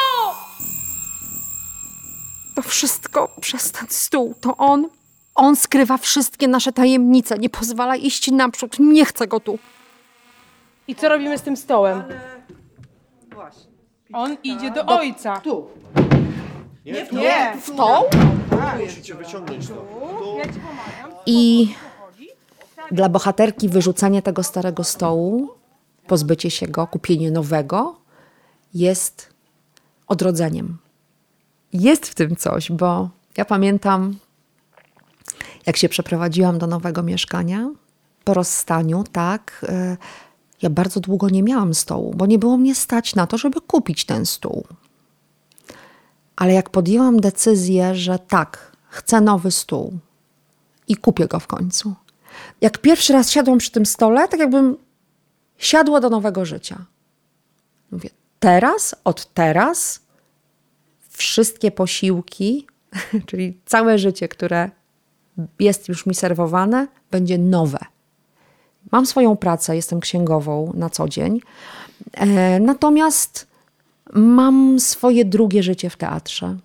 To 2.56 2.62
wszystko 2.62 3.36
przez 3.42 3.72
ten 3.72 3.88
stół. 3.90 4.36
To 4.42 4.58
on. 4.58 4.90
On 5.36 5.56
skrywa 5.56 5.98
wszystkie 5.98 6.48
nasze 6.48 6.72
tajemnice. 6.72 7.38
Nie 7.38 7.50
pozwala 7.50 7.96
iść 7.96 8.32
naprzód. 8.32 8.80
Nie 8.80 9.06
chcę 9.06 9.28
go 9.28 9.40
tu. 9.40 9.60
I 10.88 10.96
co 10.96 11.10
robimy 11.10 11.38
z 11.38 11.42
tym 11.42 11.58
stołem? 11.58 12.04
On 14.14 14.38
idzie 14.44 14.72
do 14.72 14.86
ojca. 14.86 15.38
Tu. 15.40 15.68
Nie, 16.86 17.06
w 17.06 17.12
Nie, 17.12 17.58
W 17.62 17.76
tą? 17.76 18.04
Musicie 18.86 19.16
wyciągnąć 19.16 19.68
to. 19.68 19.86
I 21.26 21.74
dla 22.92 23.10
bohaterki 23.10 23.70
wyrzucenie 23.70 24.22
tego 24.22 24.44
starego 24.44 24.84
stołu, 24.84 25.50
pozbycie 26.08 26.52
się 26.52 26.68
go, 26.68 26.88
kupienie 26.88 27.32
nowego 27.32 27.96
jest 28.74 29.34
odrodzeniem. 30.08 30.78
Jest 31.74 32.06
w 32.06 32.16
tym 32.16 32.36
coś, 32.36 32.72
bo 32.72 33.10
ja 33.38 33.46
pamiętam, 33.46 34.16
jak 35.66 35.78
się 35.78 35.90
przeprowadziłam 35.90 36.60
do 36.60 36.68
nowego 36.68 37.04
mieszkania 37.04 37.70
po 38.24 38.34
rozstaniu, 38.34 39.04
tak, 39.12 39.66
y, 39.70 39.98
ja 40.62 40.70
bardzo 40.70 41.00
długo 41.00 41.30
nie 41.30 41.44
miałam 41.44 41.74
stołu, 41.74 42.14
bo 42.16 42.26
nie 42.26 42.40
było 42.40 42.58
mnie 42.58 42.76
stać 42.76 43.16
na 43.16 43.28
to, 43.28 43.38
żeby 43.38 43.62
kupić 43.62 44.06
ten 44.06 44.26
stół. 44.26 44.66
Ale 46.36 46.54
jak 46.54 46.70
podjęłam 46.70 47.20
decyzję, 47.20 47.96
że 47.96 48.20
tak, 48.20 48.72
chcę 48.90 49.22
nowy 49.22 49.52
stół 49.52 49.98
i 50.88 50.96
kupię 50.96 51.28
go 51.28 51.40
w 51.40 51.48
końcu. 51.48 51.94
Jak 52.62 52.78
pierwszy 52.78 53.14
raz 53.14 53.32
siadłam 53.32 53.58
przy 53.58 53.72
tym 53.72 53.86
stole, 53.86 54.28
tak 54.28 54.40
jakbym 54.40 54.78
siadła 55.58 56.00
do 56.00 56.10
nowego 56.10 56.46
życia. 56.46 56.86
Mówię, 57.92 58.10
teraz, 58.40 58.96
od 59.04 59.34
teraz, 59.34 60.01
wszystkie 61.22 61.72
posiłki, 61.72 62.68
czyli 63.28 63.58
całe 63.66 63.98
życie, 63.98 64.28
które 64.28 64.70
jest 65.60 65.90
już 65.90 66.06
mi 66.06 66.16
serwowane, 66.16 66.88
będzie 67.12 67.38
nowe. 67.38 67.80
Mam 68.92 69.06
swoją 69.06 69.36
pracę, 69.36 69.76
jestem 69.76 70.00
księgową 70.00 70.72
na 70.76 70.90
co 70.90 71.10
dzień. 71.10 71.42
E, 72.14 72.60
natomiast 72.60 73.48
mam 74.14 74.80
swoje 74.80 75.26
drugie 75.26 75.64
życie 75.64 75.90
w 75.90 75.98
teatrze, 75.98 76.58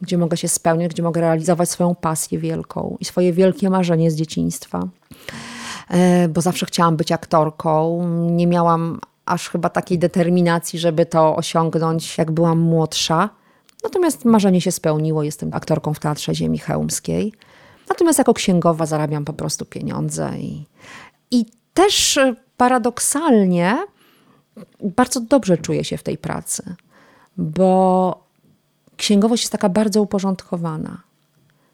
gdzie 0.00 0.18
mogę 0.18 0.36
się 0.36 0.48
spełniać, 0.48 0.90
gdzie 0.90 1.02
mogę 1.02 1.20
realizować 1.20 1.70
swoją 1.70 1.94
pasję 1.94 2.38
wielką 2.38 2.96
i 3.00 3.04
swoje 3.04 3.32
wielkie 3.32 3.70
marzenie 3.70 4.10
z 4.10 4.14
dzieciństwa. 4.14 4.88
E, 5.90 6.28
bo 6.28 6.40
zawsze 6.40 6.66
chciałam 6.66 6.96
być 6.96 7.12
aktorką. 7.12 8.04
Nie 8.30 8.46
miałam 8.46 9.00
aż 9.26 9.48
chyba 9.48 9.68
takiej 9.68 9.98
determinacji, 9.98 10.78
żeby 10.78 11.06
to 11.06 11.36
osiągnąć, 11.36 12.18
jak 12.18 12.30
byłam 12.30 12.58
młodsza. 12.58 13.30
Natomiast 13.84 14.24
marzenie 14.24 14.60
się 14.60 14.72
spełniło. 14.72 15.22
Jestem 15.22 15.50
aktorką 15.54 15.94
w 15.94 16.00
Teatrze 16.00 16.34
Ziemi 16.34 16.58
Chełmskiej. 16.58 17.32
Natomiast 17.88 18.18
jako 18.18 18.34
księgowa 18.34 18.86
zarabiam 18.86 19.24
po 19.24 19.32
prostu 19.32 19.64
pieniądze. 19.64 20.32
I, 20.38 20.66
i 21.30 21.46
też 21.74 22.16
e, 22.16 22.34
paradoksalnie 22.56 23.78
bardzo 24.80 25.20
dobrze 25.20 25.58
czuję 25.58 25.84
się 25.84 25.96
w 25.96 26.02
tej 26.02 26.18
pracy, 26.18 26.74
bo 27.36 28.24
księgowość 28.96 29.42
jest 29.42 29.52
taka 29.52 29.68
bardzo 29.68 30.02
uporządkowana. 30.02 31.02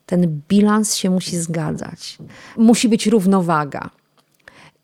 Ten 0.07 0.40
bilans 0.49 0.95
się 0.95 1.11
musi 1.11 1.38
zgadzać. 1.38 2.19
Musi 2.57 2.88
być 2.88 3.07
równowaga. 3.07 3.90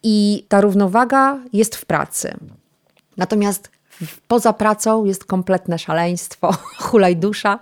I 0.03 0.45
ta 0.49 0.61
równowaga 0.61 1.39
jest 1.53 1.77
w 1.77 1.85
pracy. 1.87 2.37
Natomiast 3.17 3.71
poza 4.29 4.53
pracą 4.53 5.05
jest 5.05 5.25
kompletne 5.25 5.79
szaleństwo, 5.79 6.55
hulaj 6.91 7.17
dusza. 7.17 7.59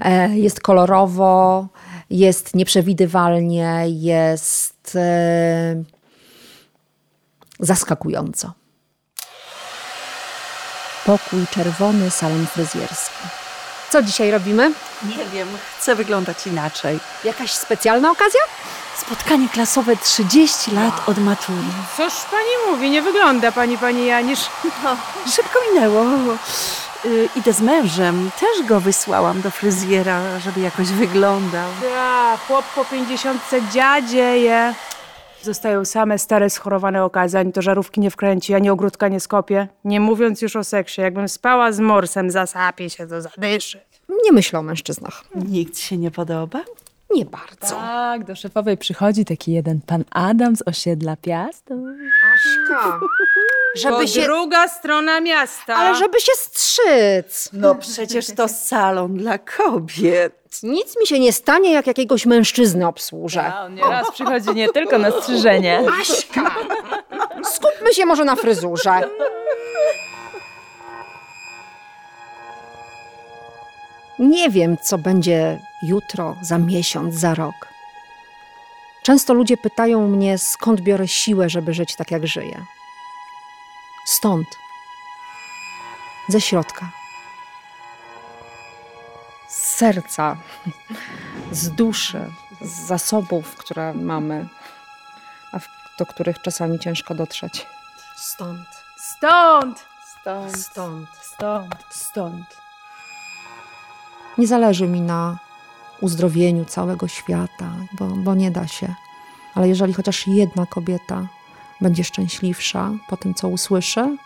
E, 0.00 0.28
Jest 0.36 0.60
kolorowo, 0.60 1.66
jest 2.10 2.54
nieprzewidywalnie, 2.54 3.84
jest 3.88 4.92
e, 4.96 5.82
zaskakująco. 7.60 8.52
Pokój 11.06 11.46
czerwony, 11.50 12.10
salon 12.10 12.46
fryzjerski. 12.46 13.24
Co 13.90 14.02
dzisiaj 14.02 14.30
robimy? 14.30 14.72
Nie 15.08 15.24
wiem, 15.32 15.48
chcę 15.78 15.94
wyglądać 15.94 16.46
inaczej. 16.46 16.98
Jakaś 17.24 17.52
specjalna 17.52 18.10
okazja? 18.10 18.40
Spotkanie 19.00 19.48
klasowe 19.48 19.96
30 19.96 20.70
lat 20.74 21.08
od 21.08 21.18
matury. 21.18 21.58
Cóż 21.96 22.12
pani 22.30 22.70
mówi, 22.72 22.90
nie 22.90 23.02
wygląda 23.02 23.52
pani, 23.52 23.78
pani 23.78 24.06
Janisz. 24.06 24.40
Szybko 25.34 25.58
minęło. 25.70 26.04
Y, 27.04 27.28
idę 27.36 27.52
z 27.52 27.60
mężem. 27.60 28.30
Też 28.40 28.66
go 28.68 28.80
wysłałam 28.80 29.40
do 29.40 29.50
fryzjera, 29.50 30.38
żeby 30.38 30.60
jakoś 30.60 30.86
wyglądał. 30.88 31.70
Ja, 31.90 32.38
chłop 32.46 32.64
po 32.74 32.84
pięćdziesiątce 32.84 33.60
dziadzieje. 33.72 34.74
Zostają 35.42 35.84
same 35.84 36.18
stare 36.18 36.50
schorowane 36.50 37.04
okazy, 37.04 37.38
ani 37.38 37.52
to 37.52 37.62
żarówki 37.62 38.00
nie 38.00 38.10
wkręci, 38.10 38.54
ani 38.54 38.70
ogródka 38.70 39.08
nie 39.08 39.20
skopie. 39.20 39.68
Nie 39.84 40.00
mówiąc 40.00 40.42
już 40.42 40.56
o 40.56 40.64
seksie, 40.64 41.00
jakbym 41.00 41.28
spała 41.28 41.72
z 41.72 41.80
morsem, 41.80 42.30
zasapie 42.30 42.90
się 42.90 43.06
to 43.06 43.22
zadyszy. 43.22 43.80
Nie 44.24 44.32
myślę 44.32 44.58
o 44.58 44.62
mężczyznach. 44.62 45.24
Nikt 45.34 45.78
się 45.78 45.96
nie 45.96 46.10
podoba? 46.10 46.60
Nie 47.10 47.24
bardzo. 47.24 47.74
Tak, 47.76 48.24
do 48.24 48.34
szefowej 48.36 48.76
przychodzi 48.76 49.24
taki 49.24 49.52
jeden 49.52 49.80
pan 49.86 50.04
Adam 50.10 50.56
z 50.56 50.62
osiedla 50.66 51.16
Piastów. 51.16 51.78
Aśka. 52.34 52.82
To 53.00 53.06
Żeby 53.80 54.08
się, 54.08 54.22
druga 54.22 54.68
strona 54.68 55.20
miasta. 55.20 55.74
ale 55.74 55.94
żeby 55.98 56.20
się 56.20 56.32
strzyc. 56.34 57.50
No 57.52 57.74
przecież 57.74 58.26
to 58.36 58.48
salon 58.48 59.16
dla 59.16 59.38
kobiet. 59.38 60.60
Nic 60.62 61.00
mi 61.00 61.06
się 61.06 61.18
nie 61.20 61.32
stanie, 61.32 61.72
jak 61.72 61.86
jakiegoś 61.86 62.26
mężczyznę 62.26 62.88
obsłużę. 62.88 63.52
A 63.54 63.64
on 63.64 63.74
nieraz 63.74 64.10
przychodzi 64.12 64.50
nie 64.54 64.68
tylko 64.68 64.98
na 64.98 65.10
strzyżenie. 65.10 65.82
Aśka! 66.00 66.50
Skupmy 67.44 67.94
się 67.94 68.06
może 68.06 68.24
na 68.24 68.36
fryzurze. 68.36 69.00
Nie 74.18 74.50
wiem, 74.50 74.76
co 74.82 74.98
będzie 74.98 75.58
jutro, 75.82 76.36
za 76.40 76.58
miesiąc, 76.58 77.14
za 77.14 77.34
rok. 77.34 77.68
Często 79.02 79.34
ludzie 79.34 79.56
pytają 79.56 80.08
mnie, 80.08 80.38
skąd 80.38 80.80
biorę 80.80 81.08
siłę, 81.08 81.50
żeby 81.50 81.74
żyć 81.74 81.96
tak, 81.96 82.10
jak 82.10 82.26
żyję. 82.26 82.64
Stąd. 84.06 84.46
Ze 86.28 86.40
środka. 86.40 86.90
Z 89.48 89.76
serca, 89.76 90.36
z 91.52 91.70
duszy, 91.70 92.30
z 92.60 92.86
zasobów, 92.86 93.56
które 93.56 93.94
mamy, 93.94 94.48
a 95.52 95.58
do 95.98 96.06
których 96.06 96.42
czasami 96.42 96.78
ciężko 96.78 97.14
dotrzeć. 97.14 97.66
Stąd. 98.16 98.68
Stąd! 98.96 99.86
Stąd. 100.20 100.58
Stąd. 100.58 101.08
Stąd, 101.22 101.74
stąd. 101.90 102.56
Nie 104.38 104.46
zależy 104.46 104.86
mi 104.86 105.00
na 105.00 105.38
uzdrowieniu 106.00 106.64
całego 106.64 107.08
świata, 107.08 107.72
bo, 107.92 108.06
bo 108.06 108.34
nie 108.34 108.50
da 108.50 108.66
się. 108.66 108.94
Ale 109.54 109.68
jeżeli 109.68 109.92
chociaż 109.92 110.26
jedna 110.26 110.66
kobieta 110.66 111.26
będzie 111.80 112.04
szczęśliwsza 112.04 112.90
po 113.08 113.16
tym, 113.16 113.34
co 113.34 113.48
usłyszy, 113.48 114.16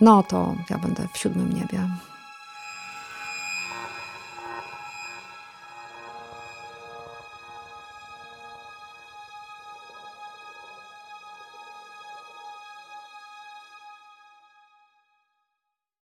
no 0.00 0.22
to 0.22 0.54
ja 0.70 0.78
będę 0.78 1.08
w 1.12 1.18
siódmym 1.18 1.52
niebie. 1.52 1.88